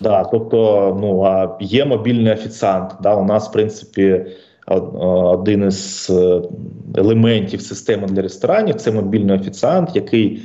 Да, 0.00 0.24
тобто, 0.24 0.96
ну 1.00 1.22
а 1.22 1.56
є 1.60 1.84
мобільний 1.84 2.32
офіціант. 2.32 2.94
Да, 3.02 3.14
У 3.14 3.24
нас, 3.24 3.48
в 3.48 3.52
принципі, 3.52 4.26
один 4.66 5.68
із 5.68 6.10
е, 6.10 6.42
елементів 6.96 7.60
системи 7.60 8.06
для 8.06 8.22
ресторанів 8.22 8.74
це 8.74 8.92
мобільний 8.92 9.36
офіціант, 9.36 9.90
який 9.94 10.42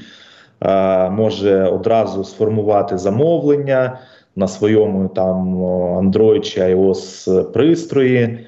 а, 0.60 1.10
може 1.10 1.64
одразу 1.64 2.24
сформувати 2.24 2.98
замовлення 2.98 4.00
на 4.36 4.48
своєму 4.48 5.08
там 5.08 5.58
Android 5.98 6.42
чи 6.42 6.62
iOS 6.62 7.44
пристрої. 7.44 8.48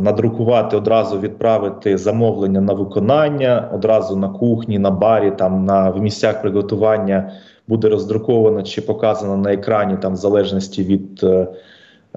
Надрукувати 0.00 0.76
одразу 0.76 1.20
відправити 1.20 1.98
замовлення 1.98 2.60
на 2.60 2.72
виконання 2.72 3.68
одразу 3.74 4.16
на 4.16 4.28
кухні, 4.28 4.78
на 4.78 4.90
барі, 4.90 5.30
там 5.30 5.64
на 5.64 5.90
в 5.90 6.02
місцях 6.02 6.42
приготування 6.42 7.32
буде 7.68 7.88
роздруковано 7.88 8.62
чи 8.62 8.80
показано 8.80 9.36
на 9.36 9.52
екрані, 9.52 9.96
там 9.96 10.12
в 10.12 10.16
залежності 10.16 10.82
від 10.82 11.20
е, 11.22 11.46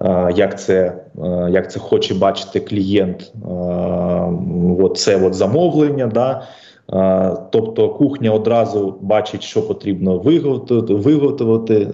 е, 0.01 0.33
як 0.35 0.59
це 0.59 0.93
е, 1.23 1.47
як 1.51 1.71
це 1.71 1.79
хоче 1.79 2.13
бачити 2.13 2.59
клієнт, 2.59 3.33
це 4.95 5.33
замовлення. 5.33 6.07
Да? 6.07 6.43
Тобто 7.51 7.89
кухня 7.89 8.31
одразу 8.31 8.95
бачить, 9.01 9.43
що 9.43 9.67
потрібно 9.67 10.17
виготовити. 10.89 11.87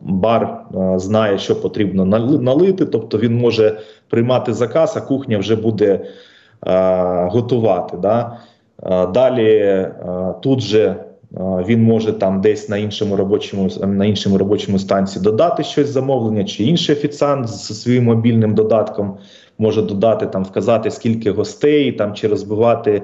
бар 0.00 0.60
знає, 0.96 1.38
що 1.38 1.60
потрібно 1.60 2.04
налити, 2.40 2.86
тобто 2.86 3.18
він 3.18 3.38
може 3.38 3.78
приймати 4.08 4.52
заказ, 4.52 4.96
а 4.96 5.00
кухня 5.00 5.38
вже 5.38 5.56
буде 5.56 6.00
готувати. 7.30 7.96
Да? 7.96 8.38
Далі 9.14 9.88
тут 10.42 10.60
же 10.60 11.05
він 11.66 11.82
може 11.82 12.12
там 12.12 12.40
десь 12.40 12.68
на 12.68 12.76
іншому 12.76 13.16
робочому 13.16 13.68
на 13.86 14.04
іншому 14.04 14.38
робочому 14.38 14.78
станції 14.78 15.24
додати 15.24 15.64
щось 15.64 15.88
замовлення, 15.88 16.44
чи 16.44 16.64
інший 16.64 16.96
офіціант 16.96 17.48
зі 17.48 17.74
своїм 17.74 18.04
мобільним 18.04 18.54
додатком 18.54 19.18
може 19.58 19.82
додати 19.82 20.26
там, 20.26 20.44
вказати 20.44 20.90
скільки 20.90 21.30
гостей, 21.30 21.92
там 21.92 22.14
чи 22.14 22.28
розбивати 22.28 23.02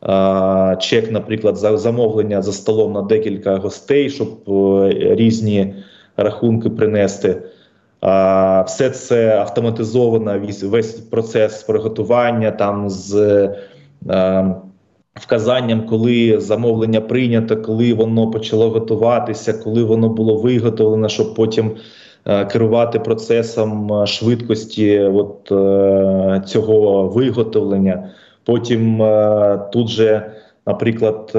а, 0.00 0.76
чек, 0.80 1.10
наприклад, 1.10 1.56
за 1.56 1.76
замовлення 1.76 2.42
за 2.42 2.52
столом 2.52 2.92
на 2.92 3.02
декілька 3.02 3.56
гостей, 3.56 4.10
щоб 4.10 4.28
а, 4.46 4.52
е, 4.52 5.14
різні 5.14 5.74
рахунки 6.16 6.70
принести. 6.70 7.42
А, 8.00 8.62
Все 8.62 8.90
це 8.90 9.38
автоматизовано, 9.38 10.40
весь 10.62 10.92
процес 10.92 11.62
приготування 11.62 12.50
там 12.50 12.90
з. 12.90 13.14
А, 14.08 14.40
е, 14.40 14.54
вказанням, 15.14 15.86
коли 15.86 16.40
замовлення 16.40 17.00
прийнято, 17.00 17.56
коли 17.56 17.94
воно 17.94 18.30
почало 18.30 18.70
готуватися, 18.70 19.52
коли 19.52 19.84
воно 19.84 20.08
було 20.08 20.36
виготовлено, 20.36 21.08
щоб 21.08 21.34
потім 21.34 21.70
е, 22.26 22.44
керувати 22.44 22.98
процесом 22.98 23.92
е, 23.92 24.06
швидкості 24.06 25.00
от, 25.00 25.52
е, 25.52 26.42
цього 26.46 27.08
виготовлення. 27.08 28.10
Потім 28.44 28.98
тут 29.72 29.88
же, 29.88 30.32
наприклад, 30.66 31.30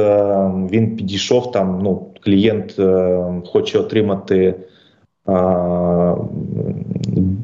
він 0.71 0.95
підійшов 0.95 1.51
там. 1.51 1.79
Ну, 1.83 2.07
клієнт 2.21 2.79
хоче 3.45 3.79
отримати. 3.79 4.55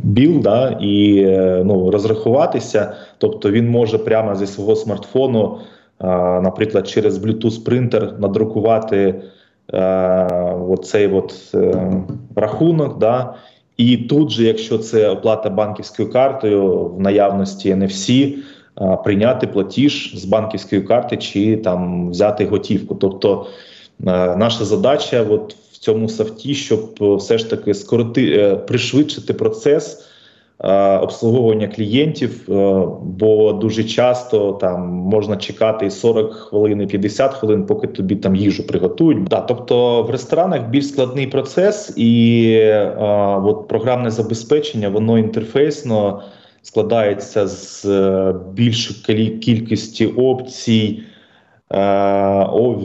Біл 0.03 0.39
да, 0.39 0.77
і 0.81 1.25
ну, 1.65 1.91
розрахуватися, 1.91 2.93
тобто 3.17 3.51
він 3.51 3.69
може 3.69 3.97
прямо 3.97 4.35
зі 4.35 4.47
свого 4.47 4.75
смартфону 4.75 5.57
наприклад, 6.41 6.87
через 6.87 7.17
Bluetooth 7.17 7.63
принтер 7.63 8.13
надрукувати 8.19 9.21
е, 9.73 10.27
оцей 10.69 11.07
от 11.07 11.51
е, 11.53 11.91
рахунок. 12.35 12.97
Да, 12.97 13.33
І 13.77 13.97
тут 13.97 14.29
же, 14.29 14.43
якщо 14.43 14.77
це 14.77 15.09
оплата 15.09 15.49
банківською 15.49 16.11
картою, 16.11 16.85
в 16.85 16.99
наявності 16.99 17.73
NFC, 17.75 18.35
прийняти 19.03 19.47
платіж 19.47 20.13
з 20.15 20.25
банківської 20.25 20.81
карти 20.81 21.17
чи 21.17 21.57
там 21.57 22.09
взяти 22.09 22.45
готівку. 22.45 22.95
Тобто 22.95 23.45
е, 24.07 24.35
наша 24.35 24.65
задача 24.65 25.25
от 25.29 25.55
в 25.71 25.77
цьому 25.77 26.09
софті, 26.09 26.53
щоб 26.53 26.95
все 27.17 27.37
ж 27.37 27.49
таки 27.49 27.73
скороти 27.73 28.57
пришвидшити 28.67 29.33
процес. 29.33 30.08
Е, 30.63 30.97
обслуговування 30.97 31.67
клієнтів, 31.67 32.49
е, 32.49 32.87
бо 33.03 33.53
дуже 33.53 33.83
часто 33.83 34.51
там 34.51 34.81
можна 34.87 35.37
чекати 35.37 35.85
і 35.85 35.89
40 35.89 36.33
хвилин, 36.33 36.81
і 36.81 36.85
50 36.85 37.33
хвилин, 37.33 37.65
поки 37.65 37.87
тобі 37.87 38.15
там 38.15 38.35
їжу 38.35 38.67
приготують. 38.67 39.23
Да, 39.23 39.41
тобто 39.41 40.03
в 40.03 40.09
ресторанах 40.09 40.69
більш 40.69 40.87
складний 40.87 41.27
процес, 41.27 41.93
і 41.97 42.53
а, 42.99 43.37
е, 43.37 43.41
от 43.45 43.67
програмне 43.67 44.11
забезпечення, 44.11 44.89
воно 44.89 45.19
інтерфейсно 45.19 46.21
складається 46.61 47.47
з 47.47 47.85
більшої 48.53 49.29
кількості 49.29 50.07
опцій. 50.07 51.03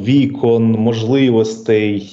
Вікон, 0.07 0.73
можливостей, 0.73 2.09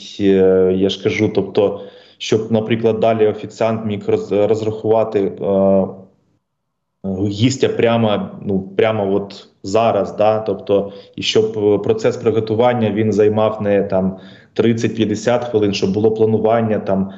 я 0.75 0.89
ж 0.89 1.03
кажу, 1.03 1.31
тобто 1.35 1.81
щоб, 2.21 2.51
наприклад, 2.51 2.99
далі 2.99 3.27
офіціант 3.27 3.85
міг 3.85 4.09
розрахувати 4.31 5.19
е, 5.19 5.87
гістя 7.27 7.69
прямо 7.69 8.29
ну, 8.45 8.59
прямо 8.77 9.13
от 9.13 9.47
зараз. 9.63 10.15
Да? 10.15 10.39
Тобто, 10.39 10.91
і 11.15 11.21
щоб 11.21 11.81
процес 11.83 12.17
приготування 12.17 12.91
він 12.91 13.13
займав 13.13 13.61
не 13.61 13.83
там 13.83 14.17
30-50 14.55 15.49
хвилин, 15.49 15.73
щоб 15.73 15.93
було 15.93 16.11
планування 16.11 16.79
там. 16.79 17.11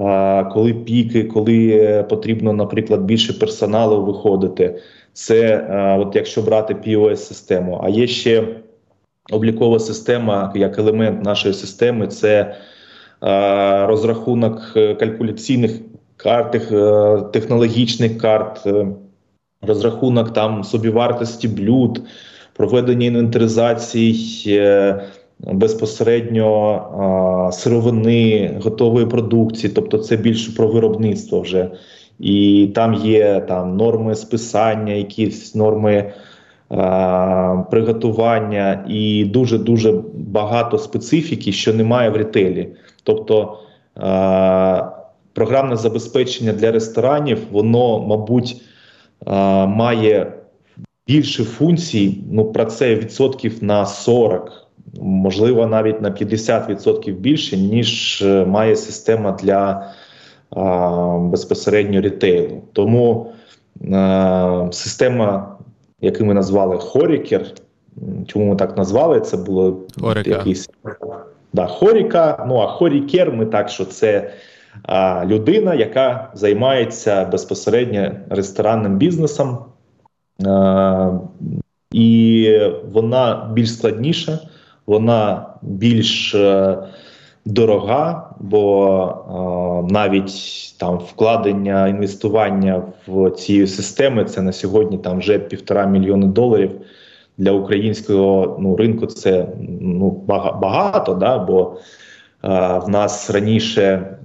Е, 0.00 0.44
коли 0.44 0.74
піки, 0.74 1.24
коли 1.24 2.04
потрібно, 2.08 2.52
наприклад, 2.52 3.00
більше 3.00 3.32
персоналу 3.32 4.04
виходити, 4.04 4.80
це 5.12 5.40
е, 5.40 5.98
от 5.98 6.16
якщо 6.16 6.42
брати 6.42 6.74
pos 6.74 7.16
систему 7.16 7.80
А 7.84 7.88
є 7.88 8.06
ще 8.06 8.48
облікова 9.32 9.78
система 9.78 10.52
як 10.54 10.78
елемент 10.78 11.24
нашої 11.24 11.54
системи, 11.54 12.06
це 12.06 12.40
Е, 12.40 12.56
розрахунок 13.86 14.72
е, 14.76 14.94
калькуляційних 14.94 15.80
карт, 16.16 16.72
е, 16.72 17.20
технологічних 17.32 18.18
карт, 18.18 18.68
розрахунок 19.62 20.32
там 20.32 20.64
собівартості 20.64 21.48
блюд, 21.48 22.02
проведення 22.56 23.06
інвентаризацій 23.06 24.14
безпосередньо 25.52 27.50
сировини, 27.52 28.50
готової 28.64 29.06
продукції, 29.06 29.72
тобто 29.74 29.98
це 29.98 30.16
більше 30.16 30.52
про 30.52 30.68
виробництво 30.68 31.40
вже. 31.40 31.70
І 32.18 32.70
там 32.74 32.94
є 32.94 33.44
там 33.48 33.76
норми 33.76 34.14
списання, 34.14 34.92
якісь 34.92 35.54
норми. 35.54 36.12
Приготування 37.70 38.84
і 38.88 39.24
дуже 39.24 39.58
дуже 39.58 39.94
багато 40.14 40.78
специфіки, 40.78 41.52
що 41.52 41.74
немає 41.74 42.10
в 42.10 42.16
ретелі. 42.16 42.68
Тобто 43.02 43.58
е, 43.96 44.84
програмне 45.32 45.76
забезпечення 45.76 46.52
для 46.52 46.72
ресторанів, 46.72 47.38
воно, 47.50 48.00
мабуть, 48.00 48.56
е, 49.26 49.32
має 49.66 50.32
більше 51.06 51.44
функцій, 51.44 52.24
ну 52.30 52.44
про 52.44 52.64
це 52.64 52.94
відсотків 52.94 53.64
на 53.64 53.86
40, 53.86 54.66
можливо, 55.00 55.66
навіть 55.66 56.02
на 56.02 56.10
50% 56.10 57.12
більше, 57.12 57.56
ніж 57.56 58.22
е, 58.22 58.44
має 58.44 58.76
система 58.76 59.32
для 59.32 59.90
безпосередньо 61.20 62.00
ретейлу. 62.00 62.62
Тому 62.72 63.32
система, 64.70 65.53
яку 66.00 66.24
ми 66.24 66.34
назвали 66.34 66.78
Хорікер, 66.78 67.46
чому 68.26 68.44
ми 68.50 68.56
так 68.56 68.76
назвали, 68.76 69.20
це 69.20 69.36
було 69.36 69.80
Хорика. 70.00 70.30
якийсь 70.30 70.70
да, 71.52 71.66
Хоріка. 71.66 72.44
Ну 72.48 72.58
а 72.58 72.66
Хорікер, 72.66 73.32
ми 73.32 73.46
так, 73.46 73.68
що 73.68 73.84
це 73.84 74.30
а, 74.82 75.24
людина, 75.26 75.74
яка 75.74 76.30
займається 76.34 77.24
безпосередньо 77.24 78.10
ресторанним 78.30 78.96
бізнесом. 78.96 79.58
і 81.92 82.60
вона 82.92 83.50
більш 83.52 83.74
складніша, 83.74 84.38
вона 84.86 85.46
більш 85.62 86.34
дорога, 87.44 88.30
бо 88.40 89.86
навіть 89.90 90.32
там 90.78 90.98
вкладення 90.98 91.88
інвестування 91.88 92.82
в 93.06 93.30
ці 93.30 93.66
системи 93.66 94.24
це 94.24 94.42
на 94.42 94.52
сьогодні 94.52 94.98
там 94.98 95.18
вже 95.18 95.38
півтора 95.38 95.86
мільйони 95.86 96.26
доларів. 96.26 96.70
Для 97.38 97.52
українського 97.52 98.56
ну, 98.60 98.76
ринку 98.76 99.06
це 99.06 99.46
ну, 99.80 100.10
багато, 100.60 101.14
да, 101.14 101.38
бо 101.38 101.76
в 102.86 102.88
нас 102.88 103.30
раніше 103.30 104.16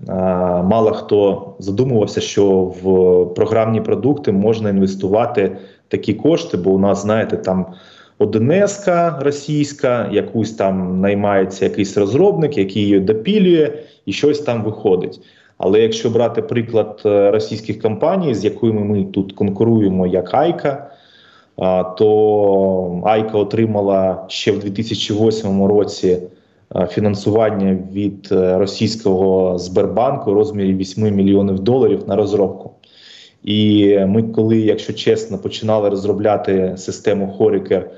мало 0.63 0.91
хто 0.91 1.53
задумувався, 1.60 2.21
що 2.21 2.51
в 2.60 3.25
програмні 3.36 3.82
продукти 3.82 4.32
можна 4.32 4.69
інвестувати 4.69 5.58
такі 5.88 6.13
кошти, 6.13 6.58
бо 6.58 6.71
у 6.71 6.79
нас, 6.79 7.01
знаєте, 7.01 7.38
там 7.38 7.65
ОДНС 8.19 8.88
російська, 9.19 10.10
якусь 10.12 10.53
там 10.53 11.01
наймається 11.01 11.65
якийсь 11.65 11.97
розробник, 11.97 12.58
який 12.58 12.82
її 12.82 12.99
допілює, 12.99 13.73
і 14.05 14.13
щось 14.13 14.39
там 14.39 14.63
виходить. 14.63 15.21
Але 15.58 15.79
якщо 15.79 16.10
брати 16.10 16.41
приклад 16.41 17.01
е, 17.05 17.32
російських 17.32 17.82
компаній, 17.82 18.36
з 18.36 18.45
якими 18.45 18.84
ми 18.84 19.03
тут 19.03 19.32
конкуруємо, 19.34 20.08
як 20.08 20.34
Айка, 20.34 20.91
то 21.97 23.01
Айка 23.05 23.38
отримала 23.38 24.25
ще 24.27 24.51
в 24.51 24.60
2008 24.60 25.65
році. 25.65 26.17
Е, 26.75 26.88
фінансування 26.88 27.77
від 27.93 28.29
е, 28.32 28.58
російського 28.58 29.58
Сбербанку 29.58 30.32
у 30.32 30.34
розмірі 30.34 30.73
8 30.73 31.15
мільйонів 31.15 31.60
доларів 31.60 32.03
на 32.08 32.15
розробку. 32.15 32.71
І 33.43 33.97
ми, 34.08 34.23
коли, 34.23 34.58
якщо 34.58 34.93
чесно, 34.93 35.38
починали 35.38 35.89
розробляти 35.89 36.73
систему 36.77 37.36
Хорікер 37.38 37.89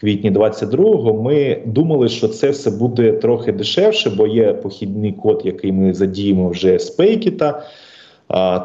квітні 0.00 0.30
22-го, 0.30 1.22
ми 1.22 1.62
думали, 1.66 2.08
що 2.08 2.28
це 2.28 2.50
все 2.50 2.70
буде 2.70 3.12
трохи 3.12 3.52
дешевше, 3.52 4.10
бо 4.10 4.26
є 4.26 4.52
похідний 4.52 5.12
код, 5.12 5.42
який 5.44 5.72
ми 5.72 5.94
задіємо 5.94 6.48
вже 6.48 6.78
з 6.78 6.90
Пейкіта. 6.90 7.62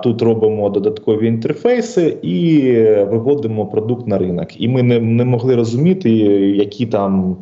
Тут 0.04 0.22
робимо 0.22 0.69
додаткові 0.69 1.28
інтерфейси 1.28 2.17
і 2.22 2.72
виводимо 3.12 3.65
продукт 3.65 4.08
на 4.08 4.17
ринок. 4.17 4.62
І 4.62 4.67
ми 4.67 4.84
не, 4.84 5.00
не 5.00 5.26
могли 5.26 5.56
розуміти, 5.56 6.10
які 6.56 6.86
там. 6.86 7.38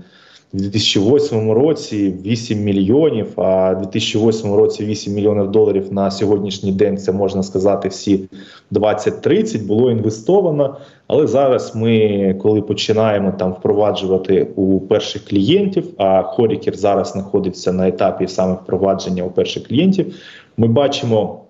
У 0.54 0.58
2008 0.58 1.52
році 1.52 2.14
8 2.26 2.60
мільйонів, 2.60 3.28
а 3.36 3.72
в 3.72 3.82
2008 3.82 4.54
році 4.54 4.86
8 4.86 5.14
мільйонів 5.14 5.52
доларів 5.52 5.94
на 5.94 6.12
сьогоднішній 6.12 6.72
день 6.72 6.98
це 6.98 7.12
можна 7.12 7.44
сказати 7.44 7.90
всі 7.90 8.30
20-30 8.72 9.66
було 9.66 9.92
інвестовано. 9.92 10.78
Але 11.12 11.28
зараз 11.28 11.76
ми, 11.76 12.36
коли 12.42 12.62
починаємо 12.62 13.32
там 13.32 13.52
впроваджувати 13.54 14.48
у 14.56 14.80
перших 14.80 15.26
клієнтів, 15.26 15.86
а 15.98 16.22
Хорікер 16.24 16.76
зараз 16.76 17.12
знаходиться 17.12 17.74
на 17.74 17.88
етапі 17.88 18.28
саме 18.28 18.54
впровадження 18.54 19.24
у 19.24 19.30
перших 19.30 19.68
клієнтів, 19.68 20.16
ми 20.58 20.68
бачимо, 20.68 21.42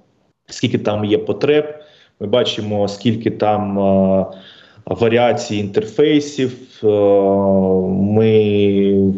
скільки 0.46 0.78
там 0.78 1.06
є 1.06 1.18
потреб, 1.18 1.66
ми 2.20 2.28
бачимо, 2.28 2.88
скільки 2.88 3.32
там. 3.32 3.78
Варіації 4.86 5.62
інтерфейсів, 5.62 6.52
е, 6.84 6.88
ми 7.88 8.34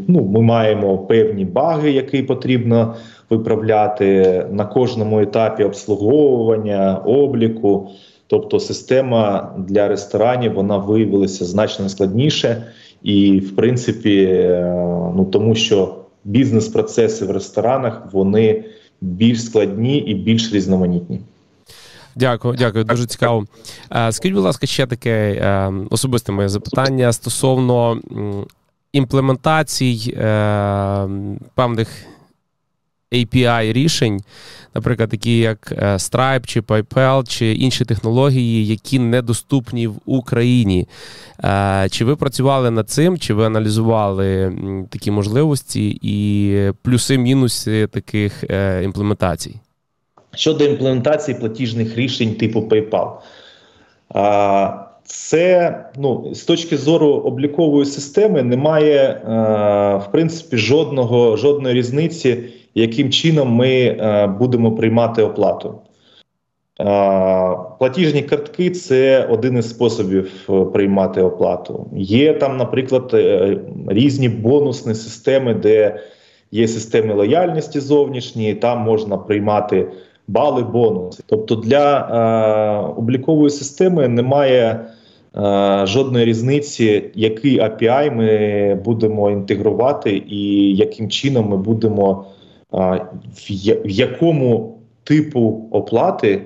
ну, 0.08 0.22
ми 0.22 0.42
маємо 0.42 0.98
певні 0.98 1.46
баги, 1.46 1.92
які 1.92 2.24
потрібно 2.24 2.96
виправляти 3.30 4.46
на 4.52 4.66
кожному 4.66 5.20
етапі 5.20 5.64
обслуговування, 5.64 6.98
обліку. 7.06 7.90
Тобто 8.34 8.60
система 8.60 9.54
для 9.58 9.88
ресторанів 9.88 10.54
вона 10.54 10.78
виявилася 10.78 11.46
значно 11.46 11.89
складніше, 11.89 12.63
і 13.04 13.39
в 13.39 13.56
принципі, 13.56 14.24
е, 14.24 14.74
ну 15.15 15.26
тому 15.26 15.56
що 15.56 15.96
бізнес-процеси 16.24 17.26
в 17.26 17.32
ресторанах 17.32 18.02
вони 18.12 18.63
більш 19.02 19.46
складні 19.46 19.98
і 19.98 20.13
більш 20.13 20.54
різноманітні. 20.54 21.19
Дякую, 22.15 22.56
дякую, 22.56 22.84
дуже 22.84 23.06
цікаво. 23.06 23.46
Е, 23.91 24.12
скажіть, 24.12 24.36
будь 24.36 24.43
ласка, 24.43 24.67
ще 24.67 24.88
таке 24.88 25.32
е, 25.32 25.74
особисте 25.89 26.32
моє 26.32 26.50
запитання 26.50 27.13
стосовно 27.13 28.02
імплементацій 28.93 30.17
певних 31.56 31.89
API 33.13 33.73
рішень, 33.73 34.21
наприклад, 34.76 35.10
такі 35.10 35.39
як 35.39 35.71
Stripe 35.78 36.45
чи 36.45 36.62
PayPal, 36.62 37.28
чи 37.28 37.54
інші 37.54 37.86
технології, 37.86 38.67
які 38.67 38.99
недоступні 38.99 39.88
в 39.88 39.95
Україні. 40.06 40.88
Чи 41.89 42.06
ви 42.06 42.15
працювали 42.15 42.71
над 42.71 42.89
цим, 42.89 43.17
чи 43.17 43.34
ви 43.34 43.45
аналізували 43.45 44.54
такі 44.89 45.12
можливості 45.12 45.99
і 46.02 46.58
плюси-мінуси 46.84 47.88
таких 47.88 48.43
імплементацій? 48.84 49.56
щодо 50.36 50.65
імплементації 50.65 51.38
платіжних 51.39 51.97
рішень 51.97 52.36
типу 52.36 52.60
PayPal. 52.60 53.12
Це 55.06 55.76
ну, 55.97 56.30
з 56.34 56.43
точки 56.43 56.78
зору 56.78 57.08
облікової 57.08 57.86
системи 57.86 58.43
немає 58.43 59.21
в 60.08 60.12
принципі 60.12 60.58
жодного, 60.58 61.38
жодної 61.38 61.76
різниці, 61.76 62.43
яким 62.76 63.10
чином 63.10 63.50
ми 63.50 63.98
будемо 64.40 64.72
приймати 64.72 65.24
оплату. 65.24 65.80
Платіжні 67.80 68.22
картки 68.22 68.70
це 68.70 69.26
один 69.26 69.58
із 69.58 69.70
способів 69.70 70.32
е, 70.50 70.66
приймати 70.66 71.22
оплату. 71.22 71.88
Є 71.96 72.34
там, 72.34 72.58
наприклад, 72.58 73.12
е, 73.14 73.58
різні 73.88 74.30
бонусні 74.30 74.96
системи, 74.96 75.54
де 75.54 76.00
є 76.52 76.68
системи 76.68 77.14
лояльності 77.14 77.80
зовнішні, 77.80 78.50
і 78.50 78.54
там 78.54 78.80
можна 78.80 79.18
приймати 79.18 79.88
бали, 80.28 80.64
бонуси. 80.64 81.24
Тобто 81.26 81.56
для 81.56 82.00
е, 82.00 82.94
облікової 82.98 83.50
системи 83.50 84.08
немає 84.08 84.86
е, 85.38 85.82
жодної 85.86 86.26
різниці, 86.26 87.04
який 87.16 87.60
API 87.62 88.12
ми 88.12 88.76
будемо 88.76 89.32
інтегрувати, 89.32 90.24
і 90.28 90.76
яким 90.76 91.10
чином 91.10 91.50
ми 91.50 91.58
будемо 91.58 92.26
е, 92.28 92.33
в, 92.74 93.90
якому 93.90 94.78
типу 95.04 95.68
оплати 95.72 96.42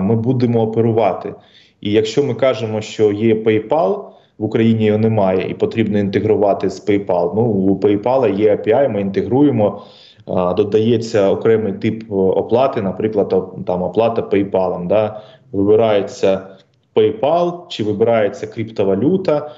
ми 0.00 0.16
будемо 0.16 0.62
оперувати. 0.62 1.34
І 1.80 1.92
якщо 1.92 2.24
ми 2.24 2.34
кажемо, 2.34 2.80
що 2.80 3.12
є 3.12 3.34
PayPal, 3.34 4.04
в 4.38 4.44
Україні 4.44 4.84
його 4.84 4.98
немає, 4.98 5.50
і 5.50 5.54
потрібно 5.54 5.98
інтегрувати 5.98 6.70
з 6.70 6.88
PayPal. 6.88 7.32
Ну 7.34 7.42
у 7.42 7.78
PayPal 7.78 8.40
є 8.40 8.56
API, 8.56 8.88
ми 8.88 9.00
інтегруємо 9.00 9.82
додається 10.56 11.30
окремий 11.30 11.72
тип 11.72 12.12
оплати, 12.12 12.82
наприклад, 12.82 13.34
там 13.66 13.82
оплата 13.82 14.22
PayPal. 14.22 14.86
Да? 14.86 15.20
Вибирається 15.52 16.40
PayPal 16.94 17.68
чи 17.68 17.84
вибирається 17.84 18.46
криптовалюта. 18.46 19.50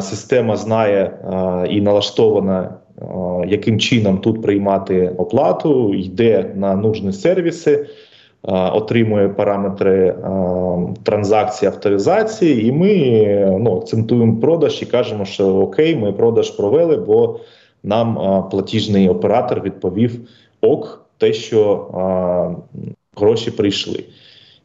Система 0.00 0.56
знає 0.56 1.18
і 1.70 1.80
налаштована, 1.80 2.74
яким 3.46 3.80
чином 3.80 4.18
тут 4.18 4.42
приймати 4.42 5.12
оплату, 5.16 5.94
йде 5.94 6.52
на 6.54 6.74
нужні 6.74 7.12
сервіси. 7.12 7.86
Отримує 8.72 9.28
параметри 9.28 10.14
транзакції 11.02 11.68
авторизації, 11.68 12.66
і 12.66 12.72
ми 12.72 13.58
ну, 13.60 13.76
акцентуємо 13.76 14.40
продаж 14.40 14.82
і 14.82 14.86
кажемо, 14.86 15.24
що 15.24 15.56
окей, 15.56 15.96
ми 15.96 16.12
продаж 16.12 16.50
провели, 16.50 16.96
бо 16.96 17.40
нам 17.82 18.18
платіжний 18.50 19.08
оператор 19.08 19.62
відповів 19.62 20.20
ок, 20.60 21.06
те, 21.18 21.32
що 21.32 21.86
гроші 23.16 23.50
прийшли. 23.50 24.04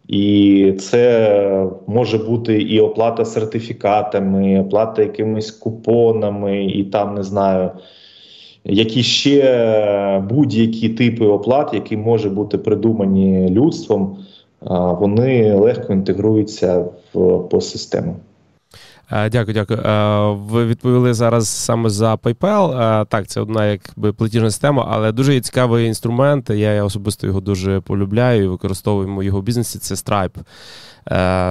І 0.07 0.73
це 0.79 1.67
може 1.87 2.17
бути 2.17 2.61
і 2.61 2.79
оплата 2.79 3.25
сертифікатами, 3.25 4.61
оплата 4.61 5.01
якимись 5.01 5.51
купонами, 5.51 6.65
і 6.65 6.83
там 6.83 7.15
не 7.15 7.23
знаю, 7.23 7.71
які 8.65 9.03
ще 9.03 10.23
будь-які 10.29 10.89
типи 10.89 11.25
оплат, 11.25 11.73
які 11.73 11.97
можуть 11.97 12.33
бути 12.33 12.57
придумані 12.57 13.49
людством, 13.49 14.17
вони 14.99 15.53
легко 15.53 15.93
інтегруються 15.93 16.85
в 17.13 17.39
по 17.39 17.61
систему. 17.61 18.15
Е, 19.11 19.29
дякую, 19.29 19.53
дякую. 19.53 19.79
Е, 19.79 20.31
ви 20.33 20.65
відповіли 20.65 21.13
зараз 21.13 21.47
саме 21.47 21.89
за 21.89 22.15
PayPal. 22.15 22.81
Е, 23.01 23.05
так, 23.05 23.27
це 23.27 23.41
одна 23.41 23.65
якби 23.65 24.13
платіжна 24.13 24.51
система, 24.51 24.87
але 24.91 25.11
дуже 25.11 25.41
цікавий 25.41 25.87
інструмент. 25.87 26.49
Я 26.49 26.83
особисто 26.83 27.27
його 27.27 27.41
дуже 27.41 27.79
полюбляю 27.79 28.43
і 28.43 28.47
використовуємо 28.47 29.23
його 29.23 29.39
в 29.39 29.43
бізнесі. 29.43 29.79
Це 29.79 29.95
Stripe. 29.95 30.37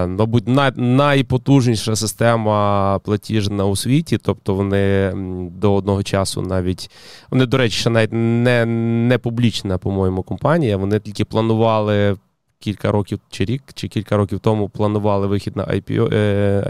Мабуть, 0.06 0.48
най, 0.48 0.72
найпотужніша 0.76 1.96
система 1.96 2.98
платіжна 2.98 3.64
у 3.64 3.76
світі, 3.76 4.18
тобто 4.18 4.54
вони 4.54 5.12
до 5.58 5.74
одного 5.74 6.02
часу 6.02 6.42
навіть 6.42 6.90
вони, 7.30 7.46
до 7.46 7.56
речі, 7.58 7.80
ще 7.80 7.90
навіть 7.90 8.12
не 8.12 8.64
не 9.08 9.18
публічна, 9.18 9.78
по-моєму, 9.78 10.22
компанія. 10.22 10.76
Вони 10.76 11.00
тільки 11.00 11.24
планували 11.24 12.16
кілька 12.60 12.92
років 12.92 13.20
чи 13.30 13.44
рік, 13.44 13.62
чи 13.74 13.88
кілька 13.88 14.16
років 14.16 14.38
тому 14.38 14.68
планували 14.68 15.26
вихід 15.26 15.56
на 15.56 15.64
IPO. 15.64 16.08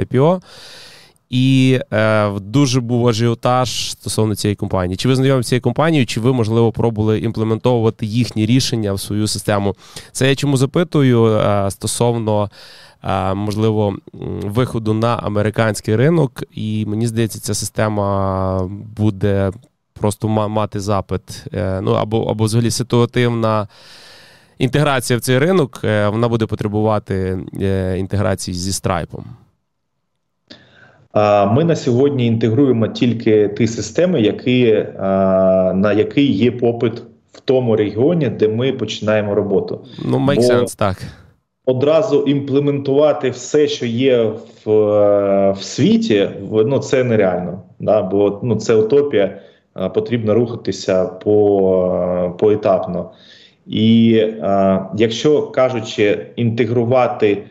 IPO. 0.01 0.41
І 1.31 1.81
е, 1.93 2.31
дуже 2.41 2.81
був 2.81 3.09
ажіотаж 3.09 3.91
стосовно 3.91 4.35
цієї 4.35 4.57
компанії. 4.57 4.97
Чи 4.97 5.09
ви 5.09 5.17
знайомі 5.17 5.43
з 5.43 5.47
цією 5.47 5.63
компанією, 5.63 6.07
чи 6.07 6.21
ви, 6.21 6.33
можливо, 6.33 6.73
пробували 6.73 7.19
імплементовувати 7.19 8.07
їхні 8.07 8.47
рішення 8.47 8.93
в 8.93 9.01
свою 9.01 9.27
систему? 9.27 9.75
Це 10.13 10.29
я 10.29 10.35
чому 10.35 10.57
запитую 10.57 11.27
е, 11.27 11.71
стосовно, 11.71 12.51
е, 13.05 13.35
можливо, 13.35 13.97
виходу 14.45 14.95
на 14.95 15.17
американський 15.17 15.97
ринок, 15.97 16.43
і 16.53 16.87
мені 16.87 17.07
здається, 17.07 17.41
ця 17.41 17.55
система 17.55 18.71
буде 18.97 19.53
просто 19.93 20.29
мати 20.29 20.81
запит, 20.81 21.45
е, 21.55 21.81
ну 21.81 21.93
або 21.93 22.23
або 22.23 22.45
взагалі 22.45 22.71
ситуативна. 22.71 23.69
Інтеграція 24.59 25.19
в 25.19 25.21
цей 25.23 25.39
ринок 25.39 25.81
е, 25.85 26.09
вона 26.09 26.29
буде 26.29 26.47
потребувати 26.47 27.39
е, 27.61 27.99
інтеграції 27.99 28.55
зі 28.55 28.73
страйпом. 28.73 29.25
Ми 31.51 31.65
на 31.65 31.77
сьогодні 31.77 32.27
інтегруємо 32.27 32.89
тільки 32.89 33.49
ті 33.49 33.67
системи, 33.67 34.21
які, 34.21 34.87
на 35.75 35.93
які 35.93 36.33
є 36.33 36.51
попит 36.51 37.03
в 37.33 37.41
тому 37.41 37.77
регіоні, 37.77 38.29
де 38.29 38.49
ми 38.49 38.73
починаємо 38.73 39.35
роботу. 39.35 39.85
Ну, 40.05 40.19
make 40.19 40.37
Бо 40.37 40.43
sense, 40.43 40.79
так. 40.79 40.97
Одразу 41.67 42.23
імплементувати 42.23 43.31
все, 43.31 43.69
що 43.69 43.87
є 43.87 44.23
в 44.65 44.71
в 45.53 45.63
світі, 45.63 46.31
ну 46.51 46.79
це 46.79 47.05
нереально. 47.05 47.63
Да? 47.81 48.03
Бо 48.03 48.41
ну, 48.43 48.57
це 48.57 48.75
утопія, 48.75 49.39
потрібно 49.95 50.35
рухатися 50.35 51.05
по, 51.05 52.37
поетапно. 52.39 53.11
І 53.69 54.19
а, 54.43 54.81
якщо 54.97 55.43
кажучи, 55.43 56.27
інтегрувати 56.37 57.45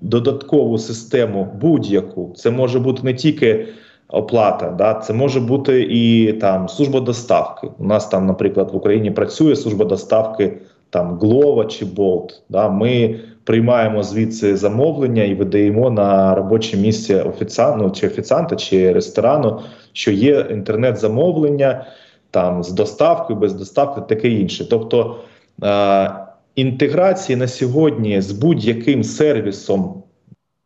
додаткову 0.00 0.78
систему 0.78 1.48
будь-яку. 1.60 2.32
Це 2.36 2.50
може 2.50 2.80
бути 2.80 3.02
не 3.02 3.14
тільки 3.14 3.68
оплата, 4.08 4.70
да, 4.70 4.94
це 4.94 5.12
може 5.12 5.40
бути 5.40 5.82
і 5.82 6.32
там 6.32 6.68
служба 6.68 7.00
доставки. 7.00 7.68
У 7.78 7.84
нас 7.84 8.08
там, 8.08 8.26
наприклад, 8.26 8.70
в 8.72 8.76
Україні 8.76 9.10
працює 9.10 9.56
служба 9.56 9.84
доставки 9.84 10.58
там 10.90 11.18
Глова 11.18 11.64
чи 11.64 11.84
Болт. 11.84 12.42
Да, 12.48 12.68
Ми 12.68 13.20
приймаємо 13.44 14.02
звідси 14.02 14.56
замовлення 14.56 15.24
і 15.24 15.34
видаємо 15.34 15.90
на 15.90 16.34
робоче 16.34 16.76
місце 16.76 17.22
офіціанта, 17.22 17.84
ну, 17.84 17.90
чи 17.90 18.06
офіціанта 18.06 18.56
чи 18.56 18.92
ресторану, 18.92 19.60
що 19.92 20.10
є 20.10 20.46
інтернет-замовлення 20.50 21.84
там 22.32 22.64
з 22.64 22.72
доставкою, 22.72 23.38
без 23.38 23.52
доставки, 23.52 24.00
таке 24.00 24.28
інше. 24.28 24.68
Тобто. 24.68 25.16
Е, 25.64 26.10
інтеграції 26.56 27.36
на 27.36 27.48
сьогодні 27.48 28.20
з 28.20 28.32
будь-яким 28.32 29.04
сервісом 29.04 30.02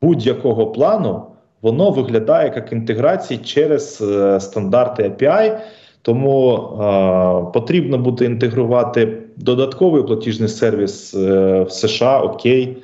будь-якого 0.02 0.66
плану, 0.66 1.22
воно 1.62 1.90
виглядає 1.90 2.52
як 2.56 2.72
інтеграції 2.72 3.40
через 3.44 4.00
е, 4.02 4.40
стандарти 4.40 5.02
API. 5.02 5.58
Тому 6.02 6.56
е, 6.56 7.52
потрібно 7.52 7.98
буде 7.98 8.24
інтегрувати 8.24 9.22
додатковий 9.36 10.02
платіжний 10.02 10.48
сервіс 10.48 11.14
е, 11.14 11.62
в 11.62 11.70
США, 11.70 12.20
окей, 12.20 12.76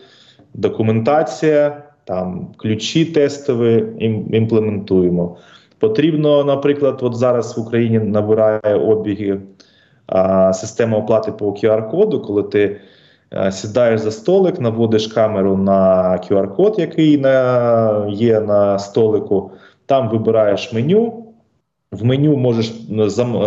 документація, 0.55 1.83
там 2.05 2.49
ключі 2.57 3.05
тестові 3.05 3.85
імплементуємо. 4.33 5.37
Потрібно, 5.83 6.45
наприклад, 6.45 6.99
от 7.03 7.17
зараз 7.17 7.59
в 7.59 7.61
Україні 7.61 7.99
набирає 7.99 8.75
обіги 8.75 9.41
е, 10.13 10.53
система 10.55 10.99
оплати 10.99 11.33
по 11.33 11.51
QR-коду, 11.51 12.21
коли 12.21 12.43
ти 12.43 12.81
Е, 13.35 13.53
сідаєш 13.53 14.01
за 14.01 14.11
столик, 14.11 14.61
наводиш 14.61 15.07
камеру 15.07 15.57
на 15.57 16.13
QR-код, 16.19 16.75
який 16.79 17.19
на, 17.19 18.07
є 18.11 18.41
на 18.41 18.79
столику. 18.79 19.51
Там 19.87 20.09
вибираєш 20.09 20.73
меню. 20.73 21.27
В 21.93 22.05
меню 22.05 22.37
можеш 22.37 22.73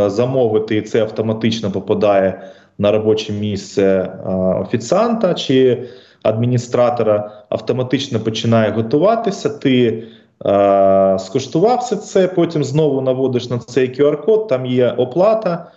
замовити, 0.08 0.78
і 0.78 0.82
це 0.82 1.02
автоматично 1.02 1.72
попадає 1.72 2.42
на 2.78 2.92
робоче 2.92 3.34
місце 3.34 3.84
е, 3.84 4.30
офіціанта 4.36 5.34
чи 5.34 5.84
адміністратора. 6.24 7.32
Автоматично 7.50 8.20
починає 8.20 8.72
готуватися. 8.72 9.50
Ти 9.50 9.88
е, 9.88 10.04
скуштував 11.20 11.78
все 11.78 11.96
це, 11.96 12.28
потім 12.28 12.64
знову 12.64 13.02
наводиш 13.02 13.50
на 13.50 13.58
цей 13.58 14.00
QR-код, 14.00 14.48
там 14.48 14.66
є 14.66 14.90
оплата 14.98 15.72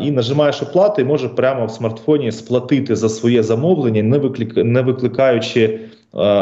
і 0.00 0.10
нажимаєш 0.10 0.62
оплату, 0.62 1.02
і 1.02 1.04
може 1.04 1.28
прямо 1.28 1.66
в 1.66 1.70
смартфоні 1.70 2.32
сплатити 2.32 2.96
за 2.96 3.08
своє 3.08 3.42
замовлення, 3.42 4.02
не 4.02 4.18
виклик... 4.18 4.56
не 4.56 4.80
викликаючи 4.82 5.80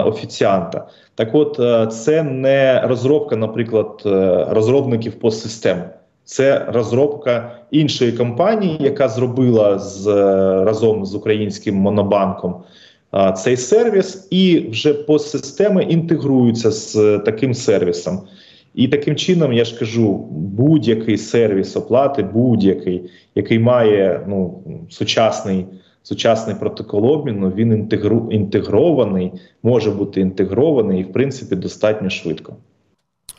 офіціанта. 0.05 0.87
Так, 1.19 1.35
от 1.35 1.61
е, 1.61 1.87
це 1.87 2.23
не 2.23 2.81
розробка, 2.85 3.37
наприклад, 3.37 4.03
е, 4.07 4.47
розробників 4.51 5.21
постсистем. 5.21 5.83
Це 6.25 6.67
розробка 6.69 7.59
іншої 7.71 8.13
компанії, 8.13 8.77
яка 8.81 9.09
зробила 9.09 9.79
з 9.79 10.07
е, 10.07 10.65
разом 10.65 11.07
з 11.07 11.15
українським 11.15 11.75
монобанком 11.75 12.57
цей 13.37 13.57
сервіс, 13.57 14.29
і 14.31 14.69
вже 14.71 14.95
постсистеми 14.95 15.83
інтегруються 15.83 16.71
з 16.71 17.19
таким 17.19 17.55
сервісом. 17.55 18.21
І 18.75 18.89
таким 18.89 19.17
чином, 19.17 19.53
я 19.53 19.65
ж 19.65 19.79
кажу, 19.79 20.15
будь-який 20.31 21.19
сервіс 21.19 21.77
оплати, 21.77 22.23
будь-який, 22.23 23.11
який 23.35 23.59
має 23.59 24.25
ну, 24.29 24.63
сучасний 24.91 25.67
сучасний 26.03 26.57
протокол 26.57 27.07
обміну, 27.07 27.51
він 27.51 27.73
інтегру, 27.73 28.29
інтегрований, 28.31 29.33
може 29.63 29.91
бути 29.91 30.21
інтегрований 30.21 31.01
і, 31.01 31.05
в 31.05 31.13
принципі, 31.13 31.57
достатньо 31.57 32.11
швидко. 32.11 32.57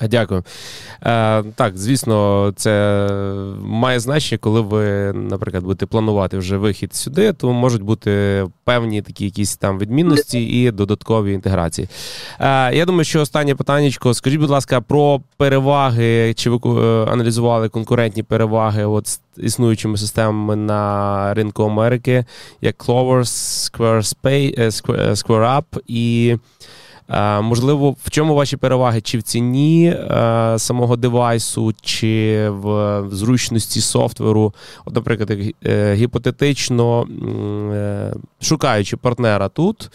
Дякую. 0.02 0.44
Е, 1.04 1.44
Так, 1.44 1.78
звісно, 1.78 2.52
це 2.56 3.08
має 3.62 4.00
значення, 4.00 4.40
коли 4.42 4.62
ви, 4.62 5.14
наприклад, 5.14 5.64
будете 5.64 5.86
планувати 5.86 6.38
вже 6.38 6.58
вихід 6.58 6.96
сюди, 6.96 7.34
то 7.34 7.54
можуть 7.54 7.82
бути 7.82 8.46
певні 8.64 9.02
такі 9.02 9.26
якісь 9.26 9.58
там 9.58 9.80
відмінності 9.80 10.44
і 10.44 10.72
додаткові 10.72 11.34
інтеграції. 11.34 11.88
Е, 12.40 12.76
Я 12.76 12.86
думаю, 12.86 13.04
що 13.04 13.22
останнє 13.22 13.56
питання. 13.56 13.92
Скажіть, 14.14 14.40
будь 14.40 14.50
ласка, 14.50 14.82
про 14.82 15.22
переваги, 15.38 16.34
чи 16.34 16.50
ви 16.50 16.60
е, 16.66 17.06
аналізували 17.12 17.70
конкурентні 17.70 18.24
переваги 18.24 18.86
от 18.86 19.08
з 19.08 19.22
існуючими 19.38 19.98
системами 19.98 20.56
на 20.56 21.34
ринку 21.34 21.64
Америки, 21.64 22.26
як 22.62 22.78
Clover, 22.78 23.20
Squarespace, 23.20 24.54
е, 24.62 24.70
SquareUp 25.12 25.64
і. 25.88 26.36
Можливо, 27.42 27.96
в 28.04 28.10
чому 28.10 28.36
ваші 28.36 28.58
переваги? 28.58 29.02
Чи 29.02 29.18
в 29.18 29.22
ціні 29.22 29.90
е, 29.90 30.56
самого 30.60 30.96
девайсу, 30.96 31.74
чи 31.82 32.50
в 32.50 33.04
зручності 33.12 33.82
софтверу? 33.82 34.54
От, 34.86 34.96
наприклад, 34.96 35.32
е, 35.66 35.94
гіпотетично 35.94 37.08
е, 37.74 38.14
шукаючи 38.42 38.98
партнера 38.98 39.50
тут, 39.50 39.92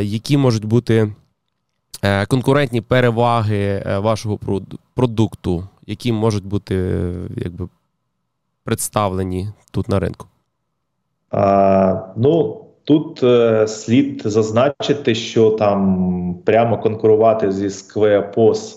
які 0.00 0.36
можуть 0.36 0.64
бути 0.64 1.12
конкурентні 2.28 2.80
переваги 2.80 3.82
вашого 4.02 4.38
продукту, 4.94 5.68
які 5.86 6.12
можуть 6.12 6.44
бути 6.44 6.74
якби 7.36 7.68
представлені 8.64 9.48
тут 9.70 9.88
на 9.88 9.98
ринку? 10.00 10.26
А, 11.30 12.12
Ну, 12.16 12.64
Тут 12.84 13.22
е, 13.22 13.68
слід 13.68 14.22
зазначити, 14.24 15.14
що 15.14 15.50
там 15.50 16.38
прямо 16.44 16.78
конкурувати 16.78 17.52
зі 17.52 17.68
Square 17.68 18.74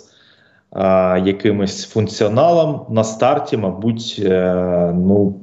е, 0.75 1.19
якимось 1.19 1.85
функціоналом 1.85 2.85
на 2.89 3.03
старті, 3.03 3.57
мабуть, 3.57 4.21
е, 4.25 4.91
ну 4.95 5.35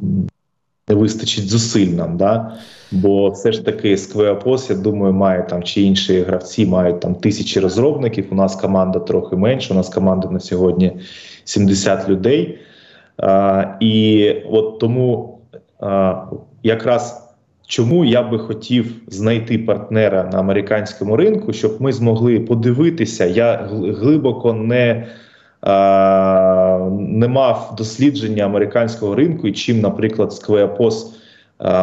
не 0.89 0.95
вистачить 0.95 1.49
зусиль 1.49 1.93
нам. 1.93 2.17
Да? 2.17 2.57
Бо 2.93 3.31
все 3.31 3.53
ж 3.53 3.65
таки 3.65 3.95
Square 3.95 4.71
я 4.71 4.77
думаю, 4.77 5.13
має 5.13 5.43
там 5.43 5.63
чи 5.63 5.83
інші 5.83 6.21
гравці 6.21 6.67
мають 6.67 7.01
там 7.01 7.15
тисячі 7.15 7.61
розробників. 7.61 8.27
У 8.31 8.35
нас 8.35 8.57
команда 8.57 8.99
трохи 8.99 9.37
менша. 9.37 9.75
У 9.75 9.77
нас 9.77 9.89
команда 9.89 10.31
на 10.31 10.41
сьогодні 10.41 10.97
70 11.45 12.09
людей. 12.09 12.59
Е, 13.23 13.77
і 13.81 14.31
от 14.51 14.79
тому 14.79 15.39
е, 15.83 16.17
якраз. 16.63 17.24
Чому 17.67 18.05
я 18.05 18.23
би 18.23 18.39
хотів 18.39 18.95
знайти 19.09 19.59
партнера 19.59 20.31
на 20.33 20.39
американському 20.39 21.17
ринку, 21.17 21.53
щоб 21.53 21.83
ми 21.83 21.93
змогли 21.93 22.41
подивитися? 22.41 23.25
Я 23.25 23.69
глибоко 23.73 24.53
не 24.53 25.07
а, 25.61 26.89
не 26.99 27.29
мав 27.29 27.75
дослідження 27.79 28.45
американського 28.45 29.15
ринку 29.15 29.49
і 29.49 29.53
чим, 29.53 29.81
наприклад, 29.81 30.31
Square 30.31 31.05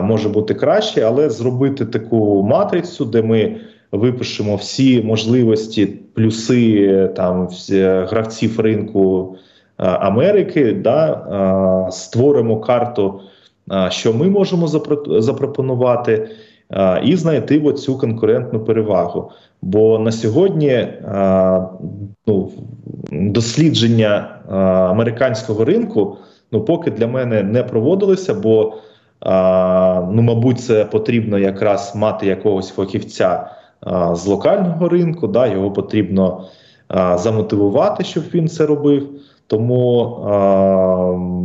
може 0.01 0.29
бути 0.29 0.53
краще, 0.53 1.01
але 1.01 1.29
зробити 1.29 1.85
таку 1.85 2.43
матрицю, 2.43 3.05
де 3.05 3.21
ми 3.21 3.55
випишемо 3.91 4.55
всі 4.55 5.01
можливості, 5.01 5.85
плюси 5.85 7.09
там 7.15 7.47
гравців 8.09 8.59
ринку 8.59 9.35
Америки, 9.77 10.73
да, 10.73 11.87
створимо 11.91 12.59
карту 12.59 13.21
що 13.89 14.13
ми 14.13 14.29
можемо 14.29 14.67
запропонувати. 15.07 16.29
і 17.03 17.15
знайти 17.15 17.73
цю 17.73 17.97
конкурентну 17.97 18.59
перевагу. 18.59 19.31
Бо 19.61 19.99
на 19.99 20.11
сьогодні 20.11 20.87
ну, 22.27 22.51
дослідження 23.11 24.39
американського 24.91 25.65
ринку 25.65 26.17
ну 26.51 26.61
поки 26.61 26.91
для 26.91 27.07
мене 27.07 27.43
не 27.43 27.63
проводилися, 27.63 28.33
бо 28.33 28.73
ну, 30.11 30.21
мабуть, 30.21 30.59
це 30.59 30.85
потрібно 30.85 31.39
якраз 31.39 31.93
мати 31.95 32.27
якогось 32.27 32.69
фахівця 32.69 33.49
з 34.13 34.25
локального 34.27 34.89
ринку. 34.89 35.27
Да, 35.27 35.47
Його 35.47 35.71
потрібно 35.71 36.45
замотивувати, 37.15 38.03
щоб 38.03 38.23
він 38.33 38.47
це 38.47 38.65
робив. 38.65 39.09
Тому 39.51 40.17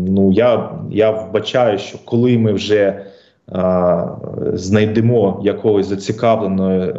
ну, 0.08 0.32
я 0.32 0.70
я 0.90 1.10
вбачаю, 1.10 1.78
що 1.78 1.98
коли 2.04 2.38
ми 2.38 2.52
вже 2.52 3.06
знайдемо 4.52 5.40
якогось 5.42 5.86
зацікавленої 5.86 6.80
е, 6.80 6.94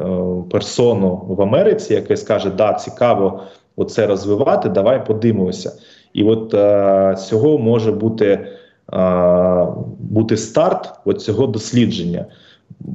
персону 0.52 1.26
в 1.28 1.42
Америці, 1.42 1.94
яке 1.94 2.18
скаже, 2.18 2.50
да, 2.50 2.74
цікаво 2.74 3.42
оце 3.76 4.08
розвивати, 4.08 4.70
давай 4.70 5.06
подивимося. 5.06 5.72
І 6.14 6.24
от 6.24 6.54
е, 6.54 7.16
цього 7.28 7.58
може 7.58 7.92
бути 7.92 8.48
е, 8.94 9.68
бути 10.00 10.38
старт 10.38 10.94
цього 11.18 11.48
дослідження. 11.48 12.26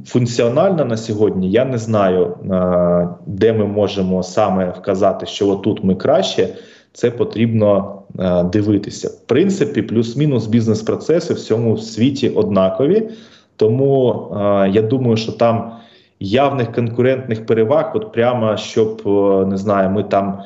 Функціонально 0.05 0.85
на 0.85 0.97
сьогодні 0.97 1.51
я 1.51 1.65
не 1.65 1.77
знаю, 1.77 2.25
е, 2.25 3.09
де 3.25 3.53
ми 3.53 3.65
можемо 3.65 4.23
саме 4.23 4.69
вказати, 4.69 5.25
що 5.25 5.49
отут 5.49 5.83
ми 5.83 5.95
краще. 5.95 6.49
Це 6.93 7.11
потрібно 7.11 7.99
е, 7.99 8.02
дивитися. 8.51 9.07
В 9.07 9.19
принципі, 9.27 9.81
плюс-мінус 9.81 10.47
бізнес-процеси 10.47 11.33
в 11.33 11.39
цьому 11.39 11.77
світі 11.77 12.29
однакові. 12.29 13.09
Тому 13.55 14.27
е, 14.31 14.69
я 14.69 14.81
думаю, 14.81 15.17
що 15.17 15.31
там 15.31 15.71
явних 16.19 16.71
конкурентних 16.71 17.45
переваг, 17.45 17.91
от 17.95 18.11
прямо 18.11 18.57
щоб 18.57 19.01
е, 19.05 19.45
не 19.45 19.57
знаю, 19.57 19.89
ми 19.89 20.03
там 20.03 20.43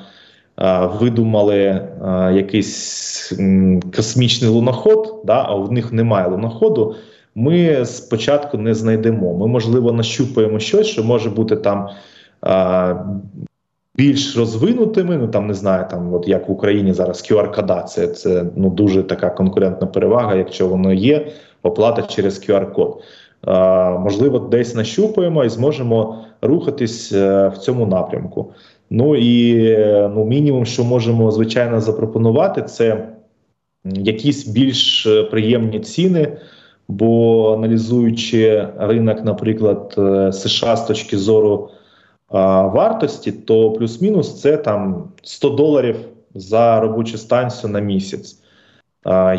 видумали 0.99 1.81
якийсь 2.33 3.33
космічний 3.95 4.51
луноход, 4.51 5.21
да, 5.25 5.45
а 5.47 5.55
в 5.55 5.71
них 5.71 5.93
немає 5.93 6.27
луноходу. 6.27 6.95
Ми 7.35 7.85
спочатку 7.85 8.57
не 8.57 8.73
знайдемо. 8.73 9.33
Ми, 9.33 9.47
можливо, 9.47 9.91
нащупаємо 9.91 10.59
щось, 10.59 10.87
що 10.87 11.03
може 11.03 11.29
бути 11.29 11.55
там 11.55 11.89
більш 13.97 14.37
розвинутими. 14.37 15.17
Ну 15.17 15.27
там 15.27 15.47
не 15.47 15.53
знаю, 15.53 15.85
там 15.91 16.13
от 16.13 16.27
як 16.27 16.49
в 16.49 16.51
Україні 16.51 16.93
зараз 16.93 17.31
QR-кода, 17.31 17.81
це 17.83 18.45
ну 18.55 18.69
дуже 18.69 19.03
така 19.03 19.29
конкурентна 19.29 19.87
перевага, 19.87 20.35
якщо 20.35 20.67
воно 20.67 20.93
є, 20.93 21.27
оплата 21.63 22.01
через 22.01 22.49
QR-код. 22.49 23.01
Можливо, 23.99 24.39
десь 24.39 24.75
нащупаємо 24.75 25.45
і 25.45 25.49
зможемо 25.49 26.25
рухатись 26.41 27.11
е, 27.11 27.47
в 27.47 27.57
цьому 27.57 27.85
напрямку. 27.85 28.51
Ну 28.89 29.15
і 29.15 29.61
ну, 30.15 30.25
мінімум, 30.25 30.65
що 30.65 30.83
можемо 30.83 31.31
звичайно 31.31 31.81
запропонувати, 31.81 32.61
це 32.61 33.07
якісь 33.85 34.47
більш 34.47 35.05
е, 35.07 35.23
приємні 35.23 35.79
ціни. 35.79 36.37
Бо 36.87 37.53
аналізуючи 37.53 38.67
ринок, 38.77 39.23
наприклад, 39.23 39.95
е, 39.97 40.31
США 40.31 40.75
з 40.75 40.87
точки 40.87 41.17
зору 41.17 41.69
вартості, 42.29 43.31
то 43.31 43.71
плюс-мінус 43.71 44.41
це 44.41 44.57
там 44.57 45.03
100 45.23 45.49
доларів 45.49 45.95
за 46.35 46.79
робочу 46.79 47.17
станцію 47.17 47.73
на 47.73 47.79
місяць. 47.79 48.39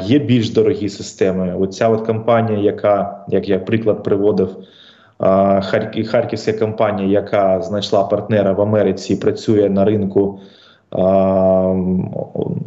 Є 0.02 0.18
більш 0.18 0.50
дорогі 0.50 0.88
системи. 0.88 1.56
Оця 1.60 1.88
от 1.88 2.06
компанія, 2.06 2.58
яка, 2.58 3.24
як 3.28 3.48
я 3.48 3.58
приклад 3.58 4.02
приводив, 4.02 4.56
Харківська 6.04 6.52
компанія, 6.52 7.08
яка 7.08 7.62
знайшла 7.62 8.04
партнера 8.04 8.52
в 8.52 8.60
Америці 8.60 9.12
і 9.12 9.16
працює 9.16 9.70
на 9.70 9.84
ринку 9.84 10.40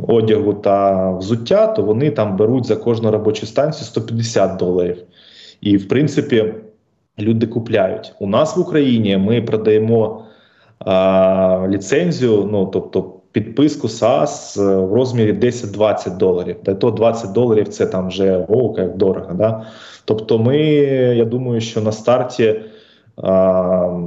одягу 0.08 0.54
та 0.54 1.10
взуття, 1.12 1.68
то 1.68 1.84
вони 1.84 2.12
там 2.12 2.38
беруть 2.38 2.66
за 2.66 2.76
кожну 2.76 3.12
робочу 3.12 3.46
станцію 3.46 3.86
150 3.86 4.58
доларів. 4.58 4.98
І, 5.62 5.78
в 5.78 5.88
принципі, 5.88 6.54
люди 7.22 7.48
купляють. 7.48 8.14
У 8.20 8.28
нас 8.28 8.58
в 8.58 8.60
Україні 8.60 9.18
ми 9.18 9.42
продаємо 9.42 10.24
а, 10.80 11.68
ліцензію, 11.70 12.50
ну 12.52 12.66
тобто 12.66 13.14
підписку 13.32 13.88
SaaS 13.88 14.62
в 14.88 14.94
розмірі 14.94 15.34
10-20 15.34 16.18
доларів. 16.18 16.56
Та 16.64 16.76
то 16.76 16.92
20 16.92 17.32
доларів 17.32 17.68
це 17.68 17.86
там 17.86 18.08
вже 18.08 18.46
о, 18.50 18.76
як 18.78 18.98
дорого. 18.98 19.34
Да? 19.34 19.66
Тобто, 20.06 20.40
ми, 20.40 20.58
я 21.16 21.26
думаю, 21.26 21.62
що 21.62 21.82
на 21.82 21.92
старті 21.92 22.62
а, 23.18 24.00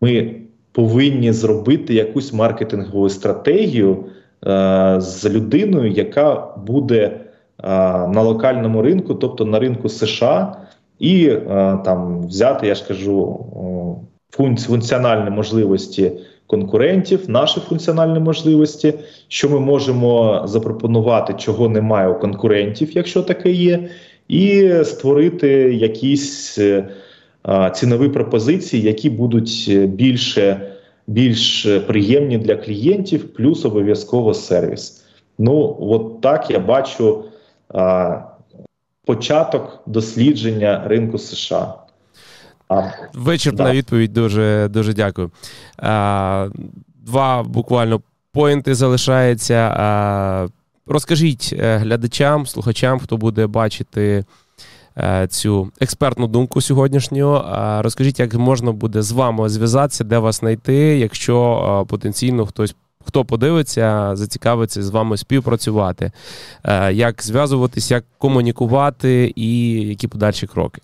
ми 0.00 0.34
повинні 0.72 1.32
зробити 1.32 1.94
якусь 1.94 2.32
маркетингову 2.32 3.08
стратегію 3.08 4.04
а, 4.42 5.00
з 5.00 5.30
людиною, 5.30 5.90
яка 5.92 6.54
буде 6.66 7.20
на 8.08 8.22
локальному 8.22 8.82
ринку, 8.82 9.14
тобто 9.14 9.44
на 9.44 9.58
ринку 9.58 9.88
США, 9.88 10.56
і 10.98 11.32
там 11.84 12.26
взяти, 12.26 12.66
я 12.66 12.74
ж 12.74 12.88
кажу, 12.88 13.46
функціональні 14.30 15.30
можливості. 15.30 16.12
Конкурентів, 16.46 17.30
наші 17.30 17.60
функціональні 17.60 18.18
можливості, 18.18 18.94
що 19.28 19.48
ми 19.48 19.60
можемо 19.60 20.42
запропонувати, 20.44 21.34
чого 21.34 21.68
немає 21.68 22.08
у 22.08 22.18
конкурентів, 22.18 22.96
якщо 22.96 23.22
таке 23.22 23.50
є, 23.50 23.88
і 24.28 24.72
створити 24.84 25.48
якісь 25.74 26.58
е, 26.58 26.88
цінові 27.74 28.08
пропозиції, 28.08 28.82
які 28.82 29.10
будуть 29.10 29.70
більше 29.84 30.60
більш 31.08 31.66
приємні 31.86 32.38
для 32.38 32.56
клієнтів, 32.56 33.34
плюс 33.34 33.64
обов'язково 33.64 34.34
сервіс. 34.34 35.04
Ну, 35.38 35.76
от 35.80 36.20
так 36.20 36.50
я 36.50 36.58
бачу 36.58 37.24
а, 37.68 38.20
початок 39.08 39.82
дослідження 39.86 40.82
ринку 40.86 41.18
США. 41.18 41.74
Вичерпна 43.14 43.64
да. 43.64 43.72
відповідь. 43.72 44.12
Дуже 44.12 44.68
дуже 44.70 44.92
дякую. 44.92 45.30
А, 45.76 46.48
Два 47.06 47.42
буквально 47.42 48.00
поінти 48.32 48.74
залишається. 48.74 49.54
А, 49.54 50.46
Розкажіть 50.86 51.54
е, 51.58 51.76
глядачам, 51.76 52.46
слухачам, 52.46 52.98
хто 52.98 53.16
буде 53.16 53.46
бачити 53.46 54.24
е, 54.98 55.26
цю 55.30 55.70
експертну 55.80 56.26
думку 56.26 56.60
сьогоднішню. 56.60 57.44
Розкажіть, 57.80 58.20
як 58.20 58.34
можна 58.34 58.72
буде 58.72 59.02
з 59.02 59.12
вами 59.12 59.48
зв'язатися, 59.48 60.04
де 60.04 60.18
вас 60.18 60.40
знайти, 60.40 60.74
якщо 60.74 61.86
потенційно 61.88 62.46
хтось. 62.46 62.74
Хто 63.08 63.24
подивиться, 63.24 64.10
зацікавиться 64.16 64.82
з 64.82 64.90
вами 64.90 65.16
співпрацювати, 65.16 66.12
е, 66.64 66.92
як 66.92 67.22
зв'язуватись, 67.22 67.90
як 67.90 68.04
комунікувати 68.18 69.32
і 69.36 69.70
які 69.88 70.08
подальші 70.08 70.46
кроки? 70.46 70.80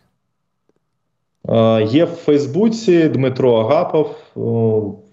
Є 1.90 2.04
в 2.04 2.08
Фейсбуці 2.08 3.08
Дмитро 3.08 3.54
Агапов, 3.54 4.16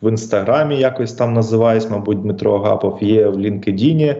в 0.01 0.09
інстаграмі 0.09 0.79
якось 0.79 1.13
там 1.13 1.33
називаюсь, 1.33 1.89
мабуть, 1.89 2.21
Дмитро 2.21 2.55
Агапов, 2.55 2.97
є 3.01 3.27
в 3.27 3.37
LinkedIn. 3.37 4.15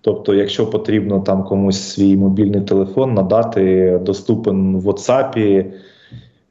Тобто, 0.00 0.34
якщо 0.34 0.66
потрібно 0.66 1.20
там 1.20 1.44
комусь 1.44 1.82
свій 1.82 2.16
мобільний 2.16 2.60
телефон 2.60 3.14
надати, 3.14 3.98
доступен 4.02 4.76
в 4.76 4.88
WhatsApp, 4.88 5.38
е, 5.38 5.72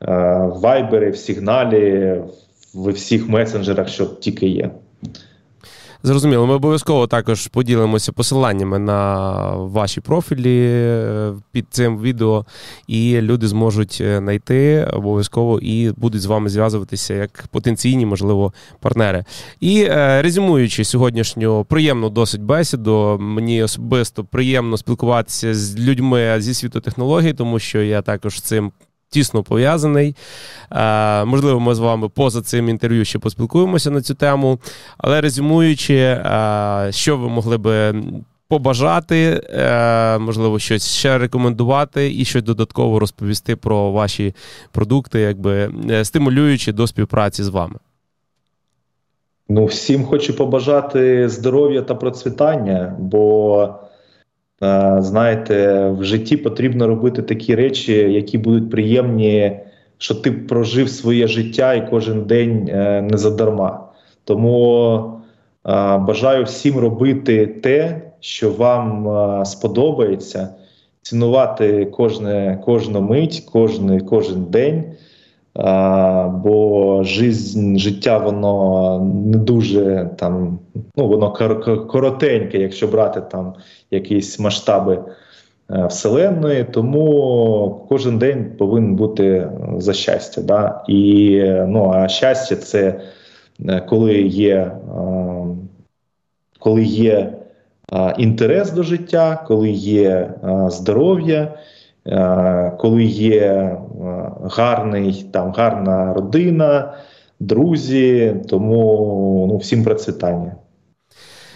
в 0.01 0.65
Viber, 0.65 1.11
в 1.11 1.17
Сигналі, 1.17 2.21
в 2.73 2.91
всіх 2.91 3.29
месенджерах, 3.29 3.87
що 3.87 4.05
тільки 4.05 4.47
є. 4.47 4.71
Зрозуміло, 6.05 6.47
ми 6.47 6.53
обов'язково 6.53 7.07
також 7.07 7.47
поділимося 7.47 8.11
посиланнями 8.11 8.79
на 8.79 9.39
ваші 9.55 10.01
профілі 10.01 10.65
е, 10.65 11.33
під 11.51 11.65
цим 11.69 11.99
відео, 11.99 12.45
і 12.87 13.21
люди 13.21 13.47
зможуть 13.47 13.97
е, 14.01 14.17
знайти 14.17 14.87
обов'язково 14.93 15.59
і 15.59 15.91
будуть 15.91 16.21
з 16.21 16.25
вами 16.25 16.49
зв'язуватися 16.49 17.13
як 17.13 17.45
потенційні, 17.51 18.05
можливо, 18.05 18.53
партнери. 18.79 19.25
І 19.59 19.83
е, 19.83 20.21
резюмуючи 20.21 20.83
сьогоднішню 20.83 21.65
приємну 21.65 22.09
досить 22.09 22.41
бесіду, 22.41 23.17
мені 23.19 23.63
особисто 23.63 24.23
приємно 24.23 24.77
спілкуватися 24.77 25.53
з 25.55 25.79
людьми 25.79 26.35
зі 26.41 26.53
світу 26.53 26.79
технологій, 26.79 27.33
тому 27.33 27.59
що 27.59 27.81
я 27.81 28.01
також 28.01 28.41
цим 28.41 28.71
тісно 29.13 29.43
пов'язаний. 29.43 30.15
Е, 30.71 31.25
можливо, 31.25 31.59
ми 31.59 31.75
з 31.75 31.79
вами 31.79 32.09
поза 32.09 32.41
цим 32.41 32.69
інтерв'ю 32.69 33.05
ще 33.05 33.19
поспілкуємося 33.19 33.91
на 33.91 34.01
цю 34.01 34.15
тему. 34.15 34.59
Але 34.97 35.21
резюмуючи, 35.21 35.95
е, 35.95 36.87
що 36.91 37.17
ви 37.17 37.29
могли 37.29 37.57
би 37.57 38.03
побажати, 38.47 39.41
е, 39.49 40.17
можливо, 40.17 40.59
щось 40.59 40.87
ще 40.87 41.17
рекомендувати 41.17 42.13
і 42.15 42.25
щось 42.25 42.43
додатково 42.43 42.99
розповісти 42.99 43.55
про 43.55 43.91
ваші 43.91 44.35
продукти, 44.71 45.19
якби 45.19 45.71
стимулюючи 46.03 46.71
до 46.71 46.87
співпраці 46.87 47.43
з 47.43 47.47
вами. 47.49 47.75
Ну, 49.49 49.65
всім 49.65 50.05
хочу 50.05 50.35
побажати 50.35 51.29
здоров'я 51.29 51.81
та 51.81 51.95
процвітання, 51.95 52.95
бо 52.99 53.75
Знаєте, 54.99 55.87
в 55.89 56.03
житті 56.03 56.37
потрібно 56.37 56.87
робити 56.87 57.21
такі 57.21 57.55
речі, 57.55 57.93
які 57.93 58.37
будуть 58.37 58.71
приємні 58.71 59.59
що 60.03 60.15
ти 60.15 60.31
прожив 60.31 60.89
своє 60.89 61.27
життя 61.27 61.73
і 61.73 61.89
кожен 61.89 62.23
день 62.23 62.69
е, 62.69 63.01
не 63.01 63.17
задарма. 63.17 63.87
Тому 64.23 64.95
е, 65.65 65.97
бажаю 65.97 66.43
всім 66.43 66.77
робити 66.77 67.47
те, 67.47 68.01
що 68.19 68.51
вам 68.51 69.07
е, 69.07 69.45
сподобається, 69.45 70.49
цінувати 71.01 71.85
кожне, 71.85 72.61
кожну 72.65 73.01
мить, 73.01 73.43
кожен, 73.51 73.99
кожен 73.99 74.45
день. 74.45 74.83
Бо 75.55 77.01
жизнь, 77.03 77.77
життя 77.77 78.17
воно 78.17 78.99
не 79.25 79.37
дуже 79.37 80.09
там, 80.17 80.59
ну 80.95 81.07
воно 81.07 81.31
коротеньке, 81.91 82.57
якщо 82.57 82.87
брати 82.87 83.21
там 83.31 83.53
якісь 83.91 84.39
масштаби 84.39 84.99
е, 85.71 85.85
вселенної, 85.85 86.63
тому 86.63 87.85
кожен 87.89 88.17
день 88.17 88.51
повинен 88.57 88.95
бути 88.95 89.49
за 89.77 89.93
щастя. 89.93 90.41
Да? 90.41 90.83
І 90.87 91.41
ну, 91.67 91.91
а 91.93 92.07
щастя 92.07 92.55
це 92.55 93.01
е, 93.69 93.81
коли 93.89 94.21
є, 94.21 94.55
е, 94.55 94.71
коли 96.59 96.83
є 96.83 97.33
інтерес 98.17 98.71
до 98.71 98.83
життя, 98.83 99.43
коли 99.47 99.69
є 99.69 100.33
здоров'я. 100.67 101.53
Е, 102.07 102.71
коли 102.79 103.03
є 103.03 103.41
е, 103.41 103.77
гарний 104.43 105.25
там 105.33 105.51
гарна 105.51 106.13
родина, 106.13 106.93
друзі, 107.39 108.35
тому 108.49 109.47
ну 109.51 109.57
всім 109.57 109.83
процвітання. 109.83 110.55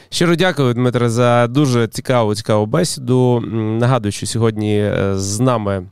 Щиро 0.09 0.35
дякую, 0.35 0.73
Дмитре, 0.73 1.09
за 1.09 1.47
дуже 1.47 1.87
цікаву 1.87 2.35
цікаву 2.35 2.65
бесіду. 2.65 3.39
Нагадую, 3.79 4.11
що 4.11 4.25
сьогодні 4.25 4.79
е, 4.79 5.11
з 5.15 5.39
нами 5.39 5.85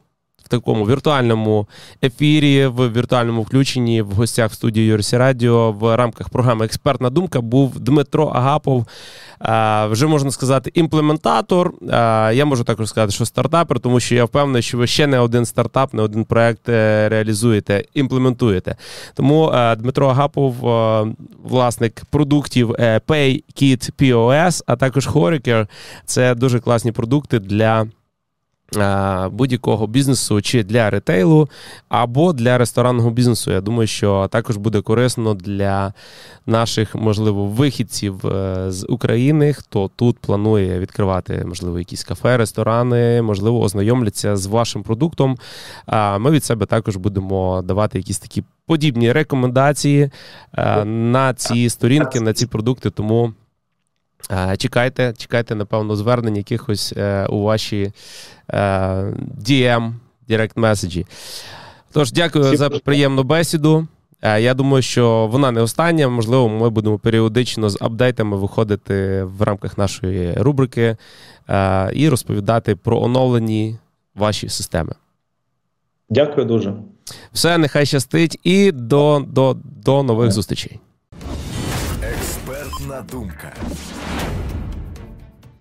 в 0.46 0.48
такому 0.48 0.86
віртуальному 0.86 1.68
ефірі, 2.04 2.66
в 2.66 2.92
віртуальному 2.92 3.42
включенні 3.42 4.02
в 4.02 4.12
гостях 4.12 4.54
студії 4.54 4.88
Юрсі 4.88 5.18
Радіо 5.18 5.72
в 5.72 5.96
рамках 5.96 6.30
програми 6.30 6.66
Експертна 6.66 7.10
думка 7.10 7.42
був 7.42 7.80
Дмитро 7.80 8.26
Агапов. 8.26 8.86
Вже 9.90 10.08
можна 10.08 10.32
сказати, 10.32 10.72
імплементатор. 10.74 11.74
Я 12.34 12.46
можу 12.46 12.64
також 12.64 12.90
сказати, 12.90 13.12
що 13.12 13.26
стартапер, 13.26 13.80
тому 13.80 14.00
що 14.00 14.16
я 14.16 14.26
впевнений, 14.26 14.62
що 14.62 14.78
ви 14.78 14.88
ще 14.88 15.08
не 15.08 15.20
один 15.20 15.46
стартап, 15.46 15.94
не 15.94 16.02
один 16.02 16.26
проект 16.26 16.70
е, 16.70 17.10
реалізуєте, 17.10 17.84
імплементуєте. 17.94 18.76
Тому 19.14 19.50
е, 19.50 19.76
Дмитро 19.76 20.08
Агапов, 20.08 20.68
е, 20.68 21.08
власник 21.44 22.02
продуктів 22.10 22.72
PayKit 23.08 23.92
POS, 24.00 24.64
а 24.68 24.76
також 24.76 25.08
Horiker. 25.08 25.68
Це 26.06 26.36
дуже 26.36 26.60
класні 26.60 26.92
продукти 26.92 27.40
для. 27.40 27.88
Будь-якого 29.32 29.88
бізнесу 29.88 30.42
чи 30.42 30.64
для 30.64 30.90
ретейлу, 30.90 31.50
або 31.90 32.34
для 32.34 32.58
ресторанного 32.58 33.12
бізнесу. 33.12 33.52
Я 33.52 33.62
думаю, 33.62 33.88
що 33.88 34.28
також 34.32 34.58
буде 34.58 34.82
корисно 34.82 35.34
для 35.34 35.94
наших, 36.46 36.96
можливо, 36.96 37.46
вихідців 37.46 38.28
е, 38.28 38.66
з 38.72 38.86
України, 38.90 39.54
хто 39.54 39.90
тут 39.96 40.20
планує 40.20 40.80
відкривати, 40.80 41.44
можливо, 41.48 41.80
якісь 41.80 42.04
кафе, 42.04 42.38
ресторани, 42.38 43.22
можливо, 43.22 43.62
ознайомляться 43.62 44.38
з 44.38 44.46
вашим 44.46 44.84
продуктом. 44.84 45.38
Ми 46.20 46.32
від 46.32 46.44
себе 46.44 46.66
також 46.66 46.96
будемо 46.96 47.62
давати 47.62 47.98
якісь 47.98 48.20
такі 48.20 48.44
подібні 48.66 49.12
рекомендації 49.12 50.10
е, 50.58 50.86
на 50.86 51.34
ці 51.34 51.70
сторінки, 51.70 52.20
на 52.20 52.34
ці 52.34 52.48
продукти. 52.48 52.90
Тому. 52.90 53.34
Чекайте, 54.58 55.14
чекайте, 55.18 55.56
напевно, 55.56 55.96
звернень 55.96 56.38
якихось 56.38 56.94
е, 56.98 57.26
у 57.26 57.42
ваші 57.42 57.92
е, 58.50 58.60
DM, 59.48 59.94
Direct 60.30 60.52
меседжі. 60.56 61.06
Тож, 61.92 62.12
дякую 62.12 62.58
за 62.58 62.70
приємну 62.70 63.24
бесіду. 63.24 63.88
Е, 64.22 64.42
я 64.42 64.54
думаю, 64.54 64.82
що 64.82 65.28
вона 65.32 65.52
не 65.52 65.62
остання. 65.62 66.08
Можливо, 66.08 66.50
ми 66.50 66.70
будемо 66.70 67.00
періодично 67.00 67.70
з 67.70 67.78
апдейтами 67.82 68.38
виходити 68.38 69.24
в 69.24 69.42
рамках 69.42 69.78
нашої 69.78 70.34
рубрики 70.34 70.98
е, 71.50 71.92
і 71.94 72.10
розповідати 72.10 72.76
про 72.76 73.02
оновлені 73.02 73.78
ваші 74.16 74.50
системи. 74.50 74.94
Дякую 76.10 76.46
дуже. 76.46 76.74
Все, 77.34 77.58
нехай 77.58 77.86
щастить, 77.86 78.40
і 78.44 78.72
до, 78.72 79.24
до, 79.28 79.58
до 79.64 80.04
нових 80.04 80.32
зустрічей. 80.32 80.80
Експертна 82.96 83.02
думка. 83.02 83.54